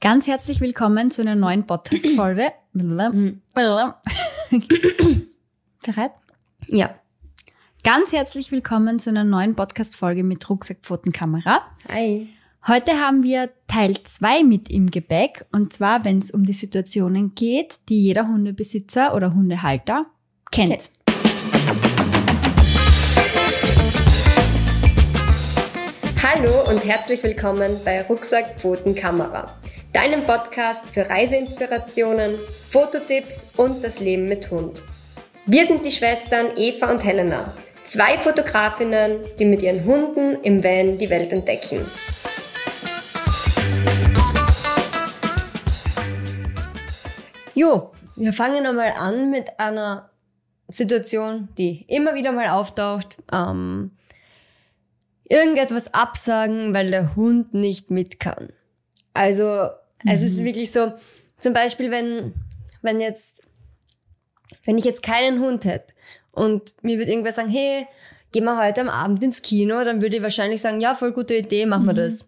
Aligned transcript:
Ganz 0.00 0.26
herzlich 0.26 0.60
willkommen 0.60 1.10
zu 1.10 1.22
einer 1.22 1.34
neuen 1.34 1.66
Podcast-Folge. 1.66 2.52
Bereit? 5.82 6.12
Ja. 6.68 6.94
Ganz 7.82 8.12
herzlich 8.12 8.52
willkommen 8.52 8.98
zu 8.98 9.10
einer 9.10 9.24
neuen 9.24 9.54
Podcast-Folge 9.54 10.22
mit 10.22 10.48
Rucksackpfotenkamera. 10.50 11.62
Hi. 11.90 12.28
Heute 12.66 12.92
haben 13.00 13.22
wir 13.22 13.50
Teil 13.68 13.94
2 14.02 14.44
mit 14.44 14.68
im 14.70 14.90
Gepäck 14.90 15.46
und 15.52 15.72
zwar, 15.72 16.04
wenn 16.04 16.18
es 16.18 16.30
um 16.30 16.44
die 16.44 16.52
Situationen 16.52 17.34
geht, 17.34 17.88
die 17.88 18.02
jeder 18.02 18.28
Hundebesitzer 18.28 19.14
oder 19.14 19.34
Hundehalter 19.34 20.06
kennt. 20.50 20.70
Kennt. 20.70 20.90
Hallo 26.22 26.68
und 26.68 26.84
herzlich 26.84 27.22
willkommen 27.22 27.78
bei 27.84 28.02
Rucksack 28.02 28.58
Pfoten 28.60 28.94
Kamera, 28.94 29.54
deinem 29.96 30.24
Podcast 30.24 30.84
für 30.88 31.08
Reiseinspirationen, 31.08 32.34
Fototipps 32.68 33.46
und 33.56 33.82
das 33.82 33.98
Leben 33.98 34.26
mit 34.26 34.50
Hund. 34.50 34.82
Wir 35.46 35.66
sind 35.66 35.86
die 35.86 35.90
Schwestern 35.90 36.48
Eva 36.54 36.90
und 36.90 37.02
Helena, 37.02 37.50
zwei 37.82 38.18
Fotografinnen, 38.18 39.20
die 39.38 39.46
mit 39.46 39.62
ihren 39.62 39.86
Hunden 39.86 40.36
im 40.42 40.62
Van 40.62 40.98
die 40.98 41.08
Welt 41.08 41.32
entdecken. 41.32 41.86
Jo, 47.54 47.90
wir 48.16 48.34
fangen 48.34 48.66
einmal 48.66 48.92
an 48.98 49.30
mit 49.30 49.58
einer 49.58 50.10
Situation, 50.68 51.48
die 51.56 51.86
immer 51.88 52.14
wieder 52.14 52.32
mal 52.32 52.48
auftaucht. 52.50 53.16
Ähm, 53.32 53.92
irgendetwas 55.24 55.94
absagen, 55.94 56.74
weil 56.74 56.90
der 56.90 57.16
Hund 57.16 57.54
nicht 57.54 57.90
mit 57.90 58.20
kann. 58.20 58.50
Also 59.14 59.70
es 60.04 60.22
ist 60.22 60.44
wirklich 60.44 60.72
so, 60.72 60.92
zum 61.38 61.52
Beispiel, 61.52 61.90
wenn, 61.90 62.34
wenn 62.82 63.00
jetzt, 63.00 63.42
wenn 64.64 64.78
ich 64.78 64.84
jetzt 64.84 65.02
keinen 65.02 65.40
Hund 65.40 65.64
hätte 65.64 65.94
und 66.32 66.74
mir 66.82 66.98
wird 66.98 67.08
irgendwer 67.08 67.32
sagen, 67.32 67.48
hey, 67.48 67.86
gehen 68.32 68.44
wir 68.44 68.58
heute 68.58 68.80
am 68.80 68.88
Abend 68.88 69.22
ins 69.22 69.42
Kino, 69.42 69.82
dann 69.84 70.02
würde 70.02 70.16
ich 70.16 70.22
wahrscheinlich 70.22 70.60
sagen, 70.60 70.80
ja, 70.80 70.94
voll 70.94 71.12
gute 71.12 71.36
Idee, 71.36 71.66
machen 71.66 71.86
wir 71.86 71.94
das. 71.94 72.26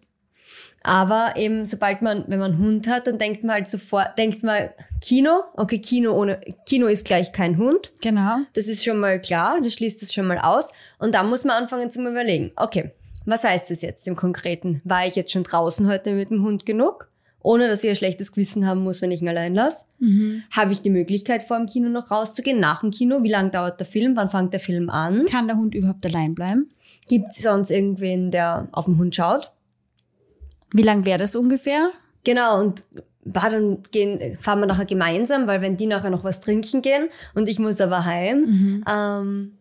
Aber 0.81 1.33
eben, 1.35 1.65
sobald 1.65 2.01
man, 2.01 2.23
wenn 2.27 2.39
man 2.39 2.53
einen 2.53 2.63
Hund 2.63 2.87
hat, 2.87 3.07
dann 3.07 3.17
denkt 3.17 3.43
man 3.43 3.55
halt 3.55 3.67
sofort, 3.67 4.17
denkt 4.17 4.43
man, 4.43 4.69
Kino, 5.01 5.43
okay, 5.55 5.79
Kino 5.79 6.13
ohne, 6.13 6.39
Kino 6.65 6.87
ist 6.87 7.05
gleich 7.05 7.31
kein 7.31 7.57
Hund. 7.57 7.91
Genau. 8.01 8.37
Das 8.53 8.67
ist 8.67 8.85
schon 8.85 8.97
mal 8.97 9.19
klar, 9.19 9.59
das 9.61 9.73
schließt 9.73 10.01
das 10.01 10.13
schon 10.13 10.27
mal 10.27 10.39
aus. 10.39 10.71
Und 10.97 11.15
dann 11.15 11.29
muss 11.29 11.43
man 11.43 11.63
anfangen 11.63 11.91
zu 11.91 12.01
überlegen, 12.01 12.51
okay, 12.55 12.91
was 13.25 13.43
heißt 13.43 13.69
das 13.69 13.81
jetzt 13.81 14.07
im 14.07 14.15
Konkreten? 14.15 14.81
War 14.85 15.05
ich 15.05 15.15
jetzt 15.15 15.31
schon 15.31 15.43
draußen 15.43 15.87
heute 15.87 16.13
mit 16.13 16.29
dem 16.29 16.43
Hund 16.43 16.65
genug? 16.65 17.09
Ohne 17.41 17.67
dass 17.69 17.83
ich 17.83 17.89
ein 17.89 17.95
schlechtes 17.95 18.31
Gewissen 18.33 18.65
haben 18.67 18.83
muss, 18.83 19.01
wenn 19.01 19.11
ich 19.11 19.21
ihn 19.21 19.29
allein 19.29 19.55
lasse? 19.55 19.85
Habe 20.51 20.71
ich 20.73 20.81
die 20.81 20.89
Möglichkeit, 20.89 21.43
vor 21.43 21.57
dem 21.57 21.67
Kino 21.67 21.87
noch 21.89 22.11
rauszugehen, 22.11 22.59
nach 22.59 22.81
dem 22.81 22.91
Kino? 22.91 23.23
Wie 23.23 23.29
lange 23.29 23.49
dauert 23.49 23.79
der 23.79 23.87
Film? 23.87 24.15
Wann 24.17 24.29
fängt 24.29 24.51
der 24.51 24.59
Film 24.59 24.89
an? 24.89 25.25
Kann 25.25 25.47
der 25.47 25.55
Hund 25.55 25.73
überhaupt 25.73 26.05
allein 26.05 26.35
bleiben? 26.35 26.67
Gibt 27.07 27.31
es 27.31 27.37
sonst 27.43 27.71
irgendwen, 27.71 28.29
der 28.31 28.67
auf 28.73 28.85
den 28.85 28.97
Hund 28.97 29.15
schaut? 29.15 29.51
Wie 30.73 30.81
lang 30.81 31.05
wäre 31.05 31.17
das 31.19 31.35
ungefähr? 31.35 31.91
Genau, 32.25 32.59
und 32.59 32.83
war 33.23 33.49
dann 33.49 33.83
gehen, 33.91 34.37
fahren 34.39 34.59
wir 34.59 34.65
nachher 34.65 34.85
gemeinsam, 34.85 35.47
weil 35.47 35.61
wenn 35.61 35.77
die 35.77 35.87
nachher 35.87 36.09
noch 36.09 36.23
was 36.23 36.41
trinken 36.41 36.81
gehen 36.81 37.09
und 37.35 37.47
ich 37.47 37.59
muss 37.59 37.79
aber 37.81 38.05
heim, 38.05 38.83
ähm, 38.87 39.53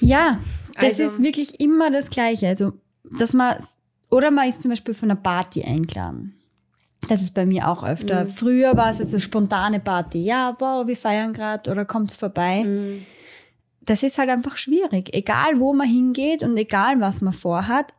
Ja, 0.00 0.40
das 0.74 1.00
Also- 1.00 1.04
ist 1.04 1.22
wirklich 1.22 1.60
immer 1.60 1.90
das 1.92 2.10
Gleiche. 2.10 2.48
Also, 2.48 2.72
dass 3.18 3.32
man, 3.34 3.56
oder 4.10 4.30
man 4.32 4.48
ist 4.48 4.62
zum 4.62 4.70
Beispiel 4.70 4.94
von 4.94 5.10
einer 5.10 5.20
Party 5.20 5.62
eingeladen. 5.62 6.34
Das 7.08 7.22
ist 7.22 7.34
bei 7.34 7.46
mir 7.46 7.68
auch 7.68 7.82
öfter. 7.82 8.26
Früher 8.26 8.76
war 8.76 8.90
es 8.90 8.98
jetzt 8.98 9.10
so 9.10 9.18
spontane 9.18 9.80
Party. 9.80 10.22
Ja, 10.22 10.52
boah, 10.52 10.86
wir 10.86 10.96
feiern 10.96 11.32
gerade 11.32 11.70
oder 11.70 11.84
kommt's 11.84 12.16
vorbei. 12.16 13.00
Das 13.82 14.02
ist 14.02 14.18
halt 14.18 14.28
einfach 14.28 14.56
schwierig. 14.56 15.12
Egal, 15.14 15.58
wo 15.58 15.72
man 15.72 15.88
hingeht 15.88 16.42
und 16.42 16.56
egal, 16.56 17.00
was 17.00 17.20
man 17.22 17.32
vorhat. 17.32 17.94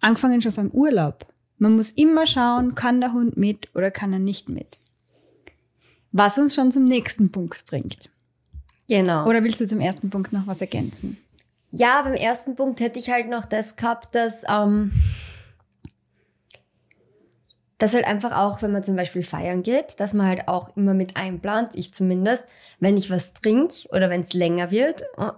Angefangen 0.00 0.40
schon 0.40 0.54
beim 0.54 0.70
Urlaub. 0.70 1.26
Man 1.58 1.76
muss 1.76 1.90
immer 1.90 2.26
schauen, 2.26 2.74
kann 2.74 3.00
der 3.00 3.12
Hund 3.12 3.36
mit 3.36 3.68
oder 3.74 3.90
kann 3.90 4.12
er 4.14 4.18
nicht 4.18 4.48
mit. 4.48 4.78
Was 6.10 6.38
uns 6.38 6.54
schon 6.54 6.72
zum 6.72 6.84
nächsten 6.86 7.30
Punkt 7.30 7.66
bringt. 7.66 8.08
genau. 8.88 9.26
Oder 9.26 9.44
willst 9.44 9.60
du 9.60 9.66
zum 9.66 9.80
ersten 9.80 10.10
Punkt 10.10 10.32
noch 10.32 10.46
was 10.46 10.60
ergänzen? 10.60 11.18
Ja, 11.70 12.02
beim 12.02 12.14
ersten 12.14 12.56
Punkt 12.56 12.80
hätte 12.80 12.98
ich 12.98 13.10
halt 13.10 13.28
noch 13.28 13.44
das 13.44 13.76
gehabt, 13.76 14.14
dass, 14.14 14.42
ähm, 14.48 14.90
dass 17.80 17.94
halt 17.94 18.06
einfach 18.06 18.36
auch, 18.36 18.60
wenn 18.60 18.72
man 18.72 18.84
zum 18.84 18.94
Beispiel 18.94 19.24
feiern 19.24 19.62
geht, 19.62 19.98
dass 19.98 20.12
man 20.12 20.26
halt 20.26 20.48
auch 20.48 20.76
immer 20.76 20.92
mit 20.92 21.16
einplant, 21.16 21.74
ich 21.74 21.94
zumindest, 21.94 22.46
wenn 22.78 22.96
ich 22.96 23.10
was 23.10 23.32
trinke 23.32 23.88
oder 23.90 24.10
wenn 24.10 24.20
es 24.20 24.34
länger 24.34 24.70
wird, 24.70 25.02
äh, 25.16 25.32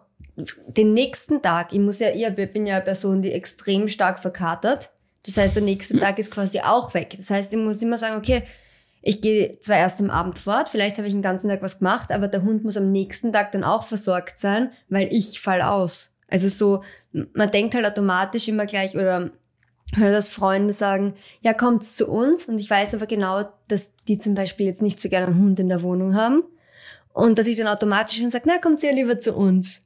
den 0.66 0.92
nächsten 0.92 1.40
Tag, 1.40 1.72
ich 1.72 1.78
muss 1.78 2.00
ja, 2.00 2.08
ich 2.08 2.52
bin 2.52 2.66
ja 2.66 2.76
eine 2.76 2.84
Person, 2.84 3.22
die 3.22 3.32
extrem 3.32 3.86
stark 3.86 4.18
verkatert. 4.18 4.90
Das 5.24 5.36
heißt, 5.36 5.54
der 5.54 5.62
nächste 5.62 5.98
Tag 5.98 6.18
ist 6.18 6.32
quasi 6.32 6.60
auch 6.60 6.94
weg. 6.94 7.14
Das 7.16 7.30
heißt, 7.30 7.52
ich 7.52 7.58
muss 7.58 7.80
immer 7.80 7.96
sagen, 7.96 8.16
okay, 8.16 8.42
ich 9.02 9.20
gehe 9.20 9.60
zwar 9.60 9.76
erst 9.76 10.00
am 10.00 10.10
Abend 10.10 10.36
fort, 10.38 10.68
vielleicht 10.68 10.98
habe 10.98 11.06
ich 11.06 11.14
den 11.14 11.22
ganzen 11.22 11.48
Tag 11.48 11.62
was 11.62 11.78
gemacht, 11.78 12.10
aber 12.10 12.26
der 12.26 12.42
Hund 12.42 12.64
muss 12.64 12.76
am 12.76 12.90
nächsten 12.90 13.32
Tag 13.32 13.52
dann 13.52 13.62
auch 13.62 13.84
versorgt 13.84 14.40
sein, 14.40 14.72
weil 14.88 15.08
ich 15.12 15.40
fall 15.40 15.62
aus. 15.62 16.16
Also 16.28 16.48
so, 16.48 16.82
man 17.34 17.50
denkt 17.52 17.74
halt 17.74 17.86
automatisch 17.86 18.48
immer 18.48 18.66
gleich 18.66 18.96
oder 18.96 19.30
hört 19.94 20.14
dass 20.14 20.28
Freunde 20.28 20.72
sagen, 20.72 21.14
ja, 21.40 21.54
kommt's 21.54 21.96
zu 21.96 22.08
uns. 22.08 22.46
Und 22.46 22.60
ich 22.60 22.68
weiß 22.68 22.94
aber 22.94 23.06
genau, 23.06 23.44
dass 23.68 23.94
die 24.08 24.18
zum 24.18 24.34
Beispiel 24.34 24.66
jetzt 24.66 24.82
nicht 24.82 25.00
so 25.00 25.08
gerne 25.08 25.26
einen 25.26 25.38
Hund 25.38 25.60
in 25.60 25.68
der 25.68 25.82
Wohnung 25.82 26.14
haben. 26.14 26.42
Und 27.12 27.38
dass 27.38 27.46
ich 27.46 27.56
dann 27.58 27.68
automatisch 27.68 28.20
dann 28.20 28.30
sage, 28.30 28.44
na, 28.46 28.58
kommt 28.58 28.82
ja 28.82 28.90
lieber 28.90 29.18
zu 29.18 29.34
uns. 29.34 29.80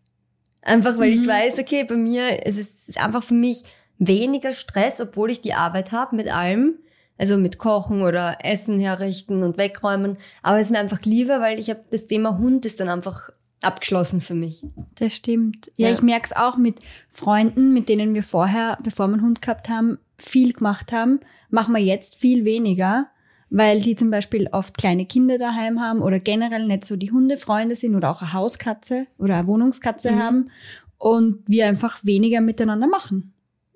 Einfach 0.63 0.99
weil 0.99 1.13
ich 1.13 1.27
weiß, 1.27 1.59
okay, 1.61 1.85
bei 1.85 1.95
mir 1.95 2.45
es 2.45 2.59
ist 2.59 2.81
es 2.81 2.89
ist 2.91 3.03
einfach 3.03 3.23
für 3.23 3.35
mich 3.35 3.63
weniger 3.99 4.53
Stress, 4.53 5.01
obwohl 5.01 5.31
ich 5.31 5.41
die 5.41 5.55
Arbeit 5.55 5.93
habe 5.93 6.17
mit 6.17 6.33
allem. 6.33 6.79
Also 7.19 7.39
mit 7.39 7.59
Kochen 7.59 8.03
oder 8.03 8.39
Essen 8.43 8.79
herrichten 8.79 9.43
und 9.43 9.57
wegräumen. 9.57 10.19
Aber 10.43 10.59
es 10.59 10.67
ist 10.67 10.73
mir 10.73 10.81
einfach 10.81 11.01
lieber, 11.03 11.41
weil 11.41 11.59
ich 11.59 11.71
habe 11.71 11.83
das 11.91 12.07
Thema 12.07 12.37
Hund 12.37 12.67
ist 12.67 12.79
dann 12.79 12.91
einfach 12.91 13.31
abgeschlossen 13.63 14.21
für 14.21 14.35
mich. 14.35 14.63
Das 14.97 15.15
stimmt. 15.15 15.71
Ja, 15.77 15.89
Ja. 15.89 15.95
ich 15.95 16.03
merke 16.03 16.27
es 16.27 16.37
auch 16.37 16.57
mit 16.57 16.77
Freunden, 17.11 17.73
mit 17.73 17.89
denen 17.89 18.15
wir 18.15 18.23
vorher, 18.23 18.79
bevor 18.83 19.09
wir 19.09 19.15
einen 19.15 19.23
Hund 19.23 19.43
gehabt 19.43 19.69
haben, 19.69 19.99
viel 20.19 20.53
gemacht 20.53 20.93
haben, 20.93 21.21
machen 21.51 21.75
wir 21.75 21.83
jetzt 21.83 22.15
viel 22.17 22.45
weniger, 22.45 23.09
weil 23.51 23.81
die 23.81 23.95
zum 23.95 24.11
Beispiel 24.11 24.49
oft 24.53 24.77
kleine 24.77 25.07
Kinder 25.07 25.39
daheim 25.39 25.81
haben 25.81 26.01
oder 26.03 26.19
generell 26.21 26.67
nicht 26.67 26.85
so 26.85 26.97
die 26.97 27.13
Hundefreunde 27.13 27.77
sind 27.77 27.95
oder 27.95 28.11
auch 28.11 28.23
eine 28.23 28.33
Hauskatze 28.33 29.07
oder 29.19 29.37
eine 29.37 29.47
Wohnungskatze 29.47 30.17
haben 30.19 30.51
und 30.99 31.43
wir 31.47 31.67
einfach 31.67 32.05
weniger 32.05 32.41
miteinander 32.41 32.87
machen. 32.87 33.33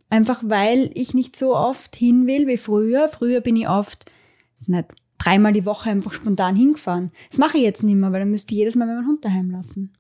Einfach 0.09 0.43
weil 0.45 0.91
ich 0.95 1.15
nicht 1.15 1.37
so 1.37 1.55
oft 1.55 1.95
hin 1.95 2.27
will 2.27 2.47
wie 2.49 2.57
früher. 2.57 3.09
Früher 3.09 3.41
bin 3.41 3.55
ich 3.57 3.69
oft, 3.69 4.07
ist 4.59 4.69
nicht, 4.69 4.87
dreimal 5.23 5.53
die 5.53 5.67
Woche 5.67 5.91
einfach 5.91 6.13
spontan 6.13 6.57
hingefahren. 6.57 7.13
Das 7.29 7.39
mache 7.39 7.59
ich 7.59 7.65
jetzt 7.65 7.83
nicht 7.83 7.97
mehr, 7.97 8.13
weil 8.13 8.21
dann 8.21 8.31
müsste 8.31 8.55
ich 8.55 8.59
jedes 8.59 8.75
Mal 8.75 8.87
meinen 8.87 9.07
Hund 9.07 9.25
daheim 9.25 9.51
lassen. 9.51 9.93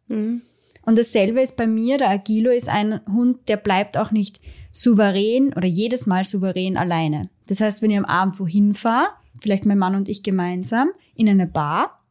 Und 0.86 0.98
dasselbe 0.98 1.40
ist 1.40 1.56
bei 1.56 1.66
mir, 1.66 1.98
der 1.98 2.08
Agilo 2.08 2.50
ist 2.50 2.68
ein 2.68 3.00
Hund, 3.06 3.48
der 3.48 3.58
bleibt 3.58 3.98
auch 3.98 4.10
nicht 4.10 4.40
souverän 4.72 5.52
oder 5.52 5.66
jedes 5.66 6.06
Mal 6.06 6.24
souverän 6.24 6.76
alleine. 6.76 7.28
Das 7.48 7.60
heißt, 7.60 7.82
wenn 7.82 7.90
ich 7.90 7.98
am 7.98 8.04
Abend 8.06 8.40
wohin 8.40 8.74
fahre, 8.74 9.08
vielleicht 9.40 9.66
mein 9.66 9.78
Mann 9.78 9.94
und 9.94 10.08
ich 10.08 10.22
gemeinsam, 10.22 10.90
in 11.14 11.28
eine 11.28 11.46
Bar, 11.46 12.02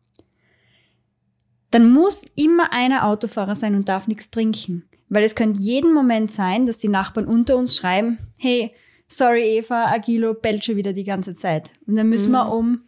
dann 1.72 1.90
muss 1.90 2.26
immer 2.36 2.72
einer 2.72 3.06
Autofahrer 3.06 3.56
sein 3.56 3.76
und 3.76 3.90
darf 3.90 4.08
nichts 4.08 4.30
trinken. 4.30 4.84
Weil 5.08 5.24
es 5.24 5.36
könnte 5.36 5.60
jeden 5.60 5.94
Moment 5.94 6.30
sein, 6.30 6.68
dass 6.68 6.78
die 6.78 6.88
Nachbarn 6.88 7.26
unter 7.26 7.58
uns 7.58 7.76
schreiben, 7.76 8.20
hey, 8.38 8.72
sorry 9.08 9.58
Eva, 9.58 9.86
Agilo 9.86 10.36
bellt 10.36 10.64
schon 10.64 10.76
wieder 10.76 10.94
die 10.94 11.04
ganze 11.04 11.34
Zeit. 11.34 11.72
Und 11.88 11.96
dann 11.96 12.10
müssen 12.10 12.32
wir 12.32 12.52
um 12.52 12.84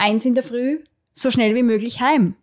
eins 0.00 0.24
in 0.24 0.34
der 0.34 0.42
Früh 0.42 0.80
so 1.12 1.30
schnell 1.30 1.54
wie 1.54 1.62
möglich 1.62 2.00
heim. 2.00 2.34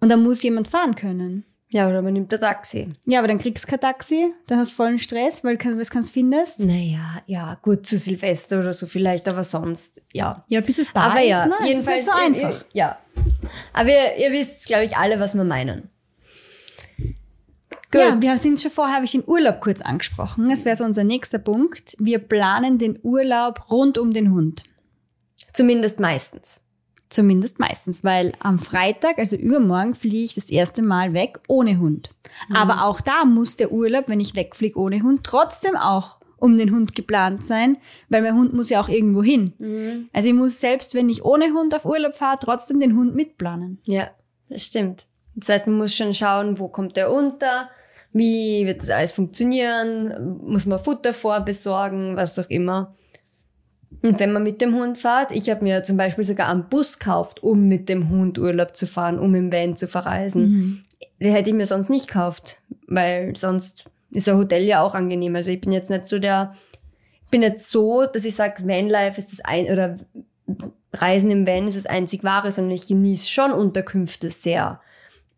Und 0.00 0.08
dann 0.08 0.22
muss 0.22 0.42
jemand 0.42 0.68
fahren 0.68 0.94
können. 0.94 1.44
Ja, 1.72 1.88
oder 1.88 2.00
man 2.00 2.12
nimmt 2.12 2.32
ein 2.32 2.40
Taxi. 2.40 2.92
Ja, 3.06 3.18
aber 3.18 3.28
dann 3.28 3.38
kriegst 3.38 3.64
du 3.64 3.68
kein 3.68 3.80
Taxi, 3.80 4.32
dann 4.46 4.58
hast 4.58 4.70
du 4.72 4.76
vollen 4.76 4.98
Stress, 4.98 5.42
weil 5.42 5.56
du 5.56 5.78
was 5.78 5.90
kannst 5.90 6.12
findest. 6.12 6.60
Naja, 6.60 7.22
ja, 7.26 7.58
gut, 7.60 7.86
zu 7.86 7.98
Silvester 7.98 8.60
oder 8.60 8.72
so 8.72 8.86
vielleicht, 8.86 9.26
aber 9.26 9.42
sonst, 9.42 10.00
ja. 10.12 10.44
Ja, 10.46 10.60
bis 10.60 10.78
es 10.78 10.92
da 10.92 11.00
aber 11.00 11.22
ist, 11.22 11.28
ja, 11.28 11.46
ne? 11.46 11.56
Jedenfalls 11.64 12.06
ist 12.06 12.14
nicht 12.14 12.40
so 12.40 12.42
einfach. 12.42 12.60
Ihr, 12.60 12.66
ja. 12.72 12.98
Aber 13.72 13.88
ihr, 13.88 14.16
ihr 14.18 14.32
wisst, 14.32 14.66
glaube 14.66 14.84
ich, 14.84 14.96
alle, 14.96 15.18
was 15.18 15.34
wir 15.34 15.42
meinen. 15.42 15.90
Gut. 17.90 18.00
Ja, 18.00 18.20
wir 18.20 18.36
sind 18.36 18.60
schon 18.60 18.70
vorher, 18.70 18.94
habe 18.94 19.04
ich 19.04 19.12
den 19.12 19.24
Urlaub 19.26 19.60
kurz 19.60 19.80
angesprochen. 19.80 20.48
Das 20.48 20.64
wäre 20.64 20.76
so 20.76 20.84
unser 20.84 21.04
nächster 21.04 21.38
Punkt. 21.38 21.96
Wir 21.98 22.20
planen 22.20 22.78
den 22.78 22.98
Urlaub 23.02 23.70
rund 23.70 23.98
um 23.98 24.12
den 24.12 24.32
Hund. 24.32 24.64
Zumindest 25.56 26.00
meistens. 26.00 26.62
Zumindest 27.08 27.58
meistens, 27.58 28.04
weil 28.04 28.34
am 28.40 28.58
Freitag, 28.58 29.18
also 29.18 29.36
übermorgen, 29.36 29.94
fliege 29.94 30.18
ich 30.18 30.34
das 30.34 30.50
erste 30.50 30.82
Mal 30.82 31.14
weg 31.14 31.40
ohne 31.48 31.78
Hund. 31.78 32.10
Aber 32.54 32.84
auch 32.84 33.00
da 33.00 33.24
muss 33.24 33.56
der 33.56 33.72
Urlaub, 33.72 34.04
wenn 34.08 34.20
ich 34.20 34.36
wegfliege 34.36 34.78
ohne 34.78 35.02
Hund, 35.02 35.24
trotzdem 35.24 35.76
auch 35.76 36.18
um 36.36 36.58
den 36.58 36.72
Hund 36.72 36.94
geplant 36.94 37.42
sein, 37.42 37.78
weil 38.10 38.20
mein 38.20 38.34
Hund 38.34 38.52
muss 38.52 38.68
ja 38.68 38.82
auch 38.82 38.90
irgendwo 38.90 39.22
hin. 39.22 39.54
Mhm. 39.58 40.10
Also 40.12 40.28
ich 40.28 40.34
muss 40.34 40.60
selbst, 40.60 40.94
wenn 40.94 41.08
ich 41.08 41.24
ohne 41.24 41.54
Hund 41.54 41.74
auf 41.74 41.86
Urlaub 41.86 42.16
fahre, 42.16 42.38
trotzdem 42.38 42.80
den 42.80 42.94
Hund 42.94 43.14
mitplanen. 43.14 43.78
Ja, 43.86 44.10
das 44.50 44.66
stimmt. 44.66 45.06
Das 45.36 45.48
heißt, 45.48 45.66
man 45.68 45.78
muss 45.78 45.94
schon 45.94 46.12
schauen, 46.12 46.58
wo 46.58 46.68
kommt 46.68 46.98
der 46.98 47.10
unter, 47.10 47.70
wie 48.12 48.66
wird 48.66 48.82
das 48.82 48.90
alles 48.90 49.12
funktionieren, 49.12 50.38
muss 50.42 50.66
man 50.66 50.78
Futter 50.78 51.14
vorbesorgen, 51.14 52.16
was 52.16 52.38
auch 52.38 52.50
immer. 52.50 52.94
Und 54.06 54.20
wenn 54.20 54.32
man 54.32 54.42
mit 54.42 54.60
dem 54.60 54.74
Hund 54.74 54.98
fährt, 54.98 55.32
ich 55.32 55.50
habe 55.50 55.64
mir 55.64 55.82
zum 55.82 55.96
Beispiel 55.96 56.24
sogar 56.24 56.48
einen 56.48 56.68
Bus 56.68 56.98
gekauft, 56.98 57.42
um 57.42 57.68
mit 57.68 57.88
dem 57.88 58.08
Hund 58.08 58.38
Urlaub 58.38 58.76
zu 58.76 58.86
fahren, 58.86 59.18
um 59.18 59.34
im 59.34 59.52
Van 59.52 59.76
zu 59.76 59.88
verreisen. 59.88 60.84
Die 61.20 61.30
hätte 61.30 61.50
ich 61.50 61.56
mir 61.56 61.66
sonst 61.66 61.90
nicht 61.90 62.08
gekauft, 62.08 62.58
weil 62.86 63.36
sonst 63.36 63.84
ist 64.10 64.28
ein 64.28 64.36
Hotel 64.36 64.62
ja 64.64 64.82
auch 64.82 64.94
angenehm. 64.94 65.34
Also 65.36 65.50
ich 65.50 65.60
bin 65.60 65.72
jetzt 65.72 65.90
nicht 65.90 66.06
so 66.06 66.18
der, 66.18 66.54
ich 67.24 67.30
bin 67.30 67.40
nicht 67.40 67.60
so, 67.60 68.06
dass 68.06 68.24
ich 68.24 68.34
sage, 68.34 68.66
Vanlife 68.66 69.18
ist 69.18 69.32
das 69.32 69.40
ein, 69.44 69.66
oder 69.66 69.98
Reisen 70.92 71.30
im 71.30 71.46
Van 71.46 71.68
ist 71.68 71.76
das 71.76 71.86
einzig 71.86 72.24
wahre, 72.24 72.52
sondern 72.52 72.74
ich 72.74 72.86
genieße 72.86 73.28
schon 73.28 73.52
Unterkünfte 73.52 74.30
sehr. 74.30 74.80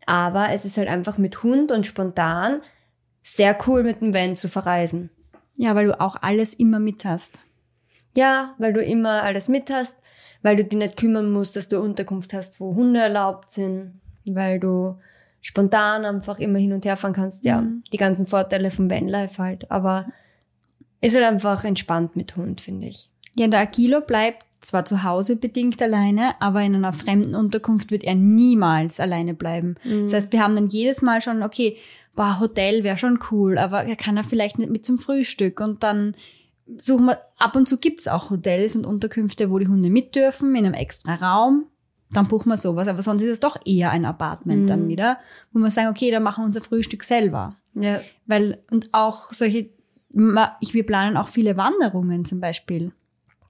Aber 0.05 0.49
es 0.51 0.65
ist 0.65 0.77
halt 0.77 0.87
einfach 0.87 1.17
mit 1.17 1.43
Hund 1.43 1.71
und 1.71 1.85
spontan 1.85 2.61
sehr 3.23 3.57
cool 3.67 3.83
mit 3.83 4.01
dem 4.01 4.13
Van 4.13 4.35
zu 4.35 4.47
verreisen. 4.47 5.09
Ja, 5.55 5.75
weil 5.75 5.87
du 5.87 5.99
auch 5.99 6.15
alles 6.21 6.53
immer 6.53 6.79
mit 6.79 7.05
hast. 7.05 7.41
Ja, 8.15 8.55
weil 8.57 8.73
du 8.73 8.81
immer 8.81 9.23
alles 9.23 9.47
mit 9.47 9.69
hast, 9.69 9.97
weil 10.41 10.55
du 10.55 10.63
dich 10.63 10.77
nicht 10.77 10.97
kümmern 10.97 11.31
musst, 11.31 11.55
dass 11.55 11.67
du 11.67 11.79
Unterkunft 11.79 12.33
hast, 12.33 12.59
wo 12.59 12.75
Hunde 12.75 12.99
erlaubt 12.99 13.51
sind, 13.51 13.99
weil 14.25 14.59
du 14.59 14.97
spontan 15.41 16.05
einfach 16.05 16.39
immer 16.39 16.59
hin 16.59 16.73
und 16.73 16.85
her 16.85 16.97
fahren 16.97 17.13
kannst. 17.13 17.45
Ja, 17.45 17.63
die 17.93 17.97
ganzen 17.97 18.25
Vorteile 18.25 18.71
vom 18.71 18.89
Vanlife 18.89 19.41
halt. 19.41 19.71
Aber 19.71 20.07
ist 21.01 21.15
halt 21.15 21.25
einfach 21.25 21.63
entspannt 21.63 22.15
mit 22.15 22.35
Hund, 22.35 22.61
finde 22.61 22.87
ich. 22.87 23.09
Ja, 23.35 23.47
der 23.47 23.59
Akilo 23.59 24.01
bleibt 24.01 24.43
zwar 24.59 24.83
zu 24.83 25.03
Hause 25.03 25.37
bedingt 25.37 25.81
alleine, 25.81 26.33
aber 26.41 26.61
in 26.61 26.75
einer 26.75 26.91
fremden 26.91 27.35
Unterkunft 27.35 27.91
wird 27.91 28.03
er 28.03 28.15
niemals 28.15 28.99
alleine 28.99 29.33
bleiben. 29.33 29.75
Das 29.85 30.13
heißt, 30.13 30.33
wir 30.33 30.43
haben 30.43 30.55
dann 30.55 30.67
jedes 30.67 31.01
Mal 31.01 31.21
schon, 31.21 31.43
okay, 31.43 31.77
boah, 32.15 32.39
Hotel 32.41 32.83
wäre 32.83 32.97
schon 32.97 33.19
cool, 33.31 33.57
aber 33.57 33.83
er 33.83 33.95
kann 33.95 34.17
er 34.17 34.25
vielleicht 34.25 34.59
nicht 34.59 34.69
mit 34.69 34.85
zum 34.85 34.99
Frühstück 34.99 35.61
und 35.61 35.83
dann 35.83 36.15
suchen 36.77 37.05
wir, 37.05 37.19
ab 37.37 37.55
und 37.55 37.67
zu 37.67 37.77
gibt's 37.77 38.07
auch 38.07 38.29
Hotels 38.29 38.75
und 38.75 38.85
Unterkünfte, 38.85 39.49
wo 39.49 39.59
die 39.59 39.67
Hunde 39.67 39.89
mit 39.89 40.15
dürfen, 40.15 40.55
in 40.55 40.65
einem 40.65 40.73
extra 40.73 41.15
Raum. 41.15 41.65
Dann 42.11 42.27
buchen 42.27 42.49
wir 42.49 42.57
sowas, 42.57 42.87
aber 42.87 43.01
sonst 43.01 43.21
ist 43.21 43.29
es 43.29 43.39
doch 43.39 43.57
eher 43.65 43.91
ein 43.91 44.05
Apartment 44.05 44.67
dann 44.67 44.87
wieder, 44.87 45.19
wo 45.53 45.59
wir 45.59 45.69
sagen, 45.69 45.89
okay, 45.89 46.09
dann 46.09 46.23
machen 46.23 46.41
wir 46.41 46.45
unser 46.45 46.61
Frühstück 46.61 47.03
selber. 47.03 47.55
Ja. 47.75 48.01
Weil, 48.25 48.57
und 48.71 48.89
auch 48.93 49.31
solche, 49.31 49.69
ich, 50.59 50.73
wir 50.73 50.85
planen 50.85 51.17
auch 51.17 51.27
viele 51.27 51.55
Wanderungen 51.55 52.25
zum 52.25 52.39
Beispiel 52.39 52.93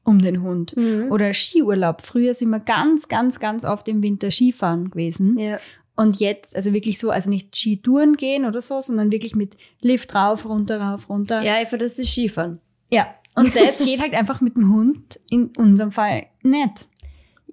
um 0.04 0.20
den 0.20 0.42
Hund. 0.42 0.76
Oder 1.10 1.34
Skiurlaub. 1.34 2.02
Früher 2.02 2.34
sind 2.34 2.50
wir 2.50 2.60
ganz, 2.60 3.08
ganz, 3.08 3.40
ganz 3.40 3.64
oft 3.64 3.88
im 3.88 4.04
Winter 4.04 4.30
Skifahren 4.30 4.90
gewesen. 4.90 5.38
Ja. 5.38 5.60
Und 5.96 6.20
jetzt, 6.20 6.56
also 6.56 6.74
wirklich 6.74 7.00
so, 7.00 7.12
also 7.12 7.30
nicht 7.30 7.56
Skitouren 7.56 8.16
gehen 8.16 8.46
oder 8.46 8.62
so, 8.62 8.82
sondern 8.82 9.12
wirklich 9.12 9.36
mit 9.36 9.56
Lift 9.82 10.16
rauf, 10.16 10.46
runter, 10.46 10.82
rauf, 10.82 11.10
runter. 11.10 11.42
Ja, 11.42 11.56
einfach 11.56 11.78
das 11.78 12.00
ist 12.00 12.10
Skifahren. 12.10 12.60
Ja. 12.90 13.08
Und 13.36 13.56
das 13.56 13.78
geht 13.78 14.02
halt 14.02 14.14
einfach 14.14 14.42
mit 14.42 14.56
dem 14.56 14.74
Hund 14.74 15.20
in 15.30 15.56
unserem 15.56 15.92
Fall 15.92 16.28
nicht. 16.42 16.88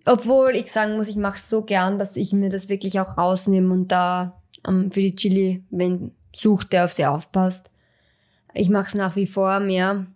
Obwohl 0.05 0.56
ich 0.56 0.73
sagen 0.73 0.97
muss, 0.97 1.09
ich 1.09 1.17
mache 1.17 1.38
so 1.38 1.62
gern, 1.62 1.99
dass 1.99 2.17
ich 2.17 2.33
mir 2.33 2.50
das 2.50 2.69
wirklich 2.69 2.99
auch 3.00 3.19
rausnehme 3.19 3.73
und 3.73 3.88
da 3.88 4.43
ähm, 4.67 4.91
für 4.91 5.00
die 5.00 5.15
Chili, 5.15 5.65
wenn 5.71 6.12
sucht, 6.35 6.73
der 6.73 6.85
auf 6.85 6.93
sie 6.93 7.06
aufpasst. 7.06 7.71
Ich 8.55 8.69
mache 8.69 8.88
es 8.88 8.94
nach 8.94 9.17
wie 9.17 9.27
vor 9.27 9.61
mehr, 9.61 10.06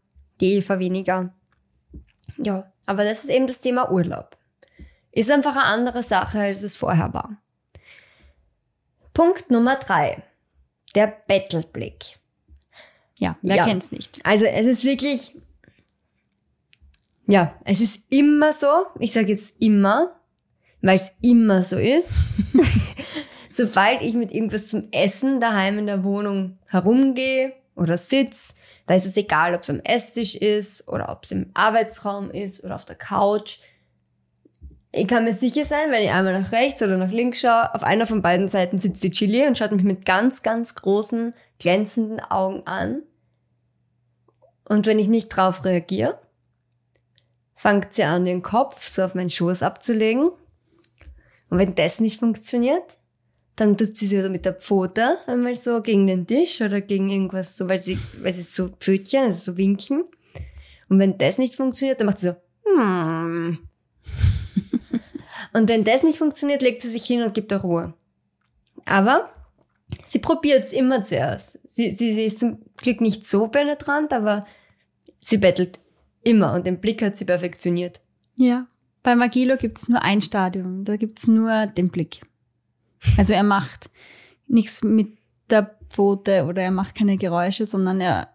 die 0.40 0.54
Eva 0.54 0.78
weniger. 0.78 1.32
Ja, 2.38 2.72
aber 2.86 3.04
das 3.04 3.24
ist 3.24 3.30
eben 3.30 3.46
das 3.46 3.60
Thema 3.60 3.90
Urlaub. 3.90 4.36
Ist 5.12 5.30
einfach 5.30 5.56
eine 5.56 5.64
andere 5.64 6.02
Sache, 6.02 6.40
als 6.40 6.62
es 6.62 6.76
vorher 6.76 7.12
war. 7.12 7.36
Punkt 9.12 9.50
Nummer 9.50 9.76
drei. 9.76 10.22
Der 10.94 11.06
Battleblick. 11.28 12.19
Ja, 13.20 13.36
wer 13.42 13.56
Ja. 13.56 13.64
kennt's 13.66 13.92
nicht? 13.92 14.18
Also 14.24 14.46
es 14.46 14.66
ist 14.66 14.84
wirklich, 14.84 15.32
ja, 17.26 17.54
es 17.64 17.80
ist 17.80 18.00
immer 18.08 18.52
so, 18.52 18.66
ich 18.98 19.12
sage 19.12 19.28
jetzt 19.28 19.54
immer, 19.60 20.16
weil 20.80 20.96
es 20.96 21.12
immer 21.20 21.62
so 21.62 21.76
ist. 21.76 22.08
Sobald 23.52 24.00
ich 24.00 24.14
mit 24.14 24.32
irgendwas 24.32 24.68
zum 24.68 24.88
Essen 24.90 25.38
daheim 25.38 25.78
in 25.78 25.86
der 25.86 26.02
Wohnung 26.02 26.58
herumgehe 26.68 27.52
oder 27.76 27.98
sitz, 27.98 28.54
da 28.86 28.94
ist 28.94 29.04
es 29.06 29.18
egal, 29.18 29.54
ob 29.54 29.62
es 29.62 29.70
am 29.70 29.80
Esstisch 29.80 30.34
ist 30.34 30.88
oder 30.88 31.10
ob 31.10 31.24
es 31.24 31.30
im 31.32 31.50
Arbeitsraum 31.52 32.30
ist 32.30 32.64
oder 32.64 32.74
auf 32.74 32.86
der 32.86 32.96
Couch. 32.96 33.58
Ich 34.92 35.06
kann 35.06 35.24
mir 35.24 35.34
sicher 35.34 35.64
sein, 35.64 35.90
wenn 35.90 36.02
ich 36.02 36.10
einmal 36.10 36.40
nach 36.40 36.52
rechts 36.52 36.82
oder 36.82 36.96
nach 36.96 37.12
links 37.12 37.40
schaue, 37.42 37.74
auf 37.74 37.82
einer 37.82 38.06
von 38.06 38.22
beiden 38.22 38.48
Seiten 38.48 38.78
sitzt 38.78 39.04
die 39.04 39.10
Chili 39.10 39.46
und 39.46 39.58
schaut 39.58 39.72
mich 39.72 39.84
mit 39.84 40.06
ganz, 40.06 40.42
ganz 40.42 40.74
großen, 40.74 41.34
glänzenden 41.60 42.18
Augen 42.18 42.66
an. 42.66 43.04
Und 44.64 44.86
wenn 44.86 44.98
ich 44.98 45.08
nicht 45.08 45.28
drauf 45.28 45.64
reagiere, 45.64 46.18
fängt 47.54 47.94
sie 47.94 48.02
an, 48.02 48.24
den 48.24 48.42
Kopf 48.42 48.82
so 48.82 49.02
auf 49.04 49.14
meinen 49.14 49.30
Schoß 49.30 49.62
abzulegen. 49.62 50.30
Und 51.50 51.58
wenn 51.58 51.74
das 51.74 52.00
nicht 52.00 52.18
funktioniert, 52.18 52.96
dann 53.56 53.76
tut 53.76 53.96
sie 53.96 54.06
so 54.06 54.28
mit 54.30 54.46
der 54.46 54.54
Pfote 54.54 55.18
einmal 55.26 55.54
so 55.54 55.82
gegen 55.82 56.06
den 56.06 56.26
Tisch 56.26 56.60
oder 56.62 56.80
gegen 56.80 57.10
irgendwas 57.10 57.56
so, 57.56 57.68
weil 57.68 57.82
sie, 57.82 57.98
weil 58.22 58.32
sie 58.32 58.42
so 58.42 58.68
Pfötchen, 58.68 59.24
also 59.24 59.52
so 59.52 59.56
winken. 59.58 60.04
Und 60.88 60.98
wenn 60.98 61.18
das 61.18 61.38
nicht 61.38 61.54
funktioniert, 61.54 62.00
dann 62.00 62.06
macht 62.06 62.18
sie 62.18 62.28
so, 62.28 62.36
hm. 62.64 63.58
Und 65.52 65.68
wenn 65.68 65.84
das 65.84 66.02
nicht 66.02 66.18
funktioniert, 66.18 66.62
legt 66.62 66.80
sie 66.80 66.90
sich 66.90 67.04
hin 67.04 67.22
und 67.22 67.34
gibt 67.34 67.52
ihr 67.52 67.58
Ruhe. 67.58 67.94
Aber 68.86 69.30
sie 70.04 70.18
probiert 70.18 70.64
es 70.64 70.72
immer 70.72 71.02
zuerst. 71.02 71.58
Sie, 71.66 71.94
sie, 71.94 72.14
sie 72.14 72.24
ist 72.24 72.40
zum 72.40 72.58
Glück 72.76 73.00
nicht 73.00 73.26
so 73.26 73.48
penetrant, 73.48 74.12
aber 74.12 74.46
sie 75.20 75.38
bettelt 75.38 75.78
immer 76.22 76.54
und 76.54 76.66
den 76.66 76.80
Blick 76.80 77.02
hat 77.02 77.16
sie 77.16 77.24
perfektioniert. 77.24 78.00
Ja. 78.36 78.66
Bei 79.02 79.14
Magilo 79.14 79.56
gibt's 79.56 79.88
nur 79.88 80.02
ein 80.02 80.20
Stadium. 80.20 80.84
Da 80.84 80.96
gibt's 80.96 81.26
nur 81.26 81.66
den 81.66 81.88
Blick. 81.88 82.20
Also 83.16 83.32
er 83.32 83.42
macht 83.42 83.90
nichts 84.46 84.82
mit 84.82 85.16
der 85.48 85.78
Pfote 85.88 86.44
oder 86.44 86.62
er 86.62 86.70
macht 86.70 86.94
keine 86.94 87.16
Geräusche, 87.16 87.66
sondern 87.66 88.00
er, 88.00 88.28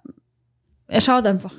er 0.88 1.02
schaut 1.02 1.26
einfach. 1.26 1.54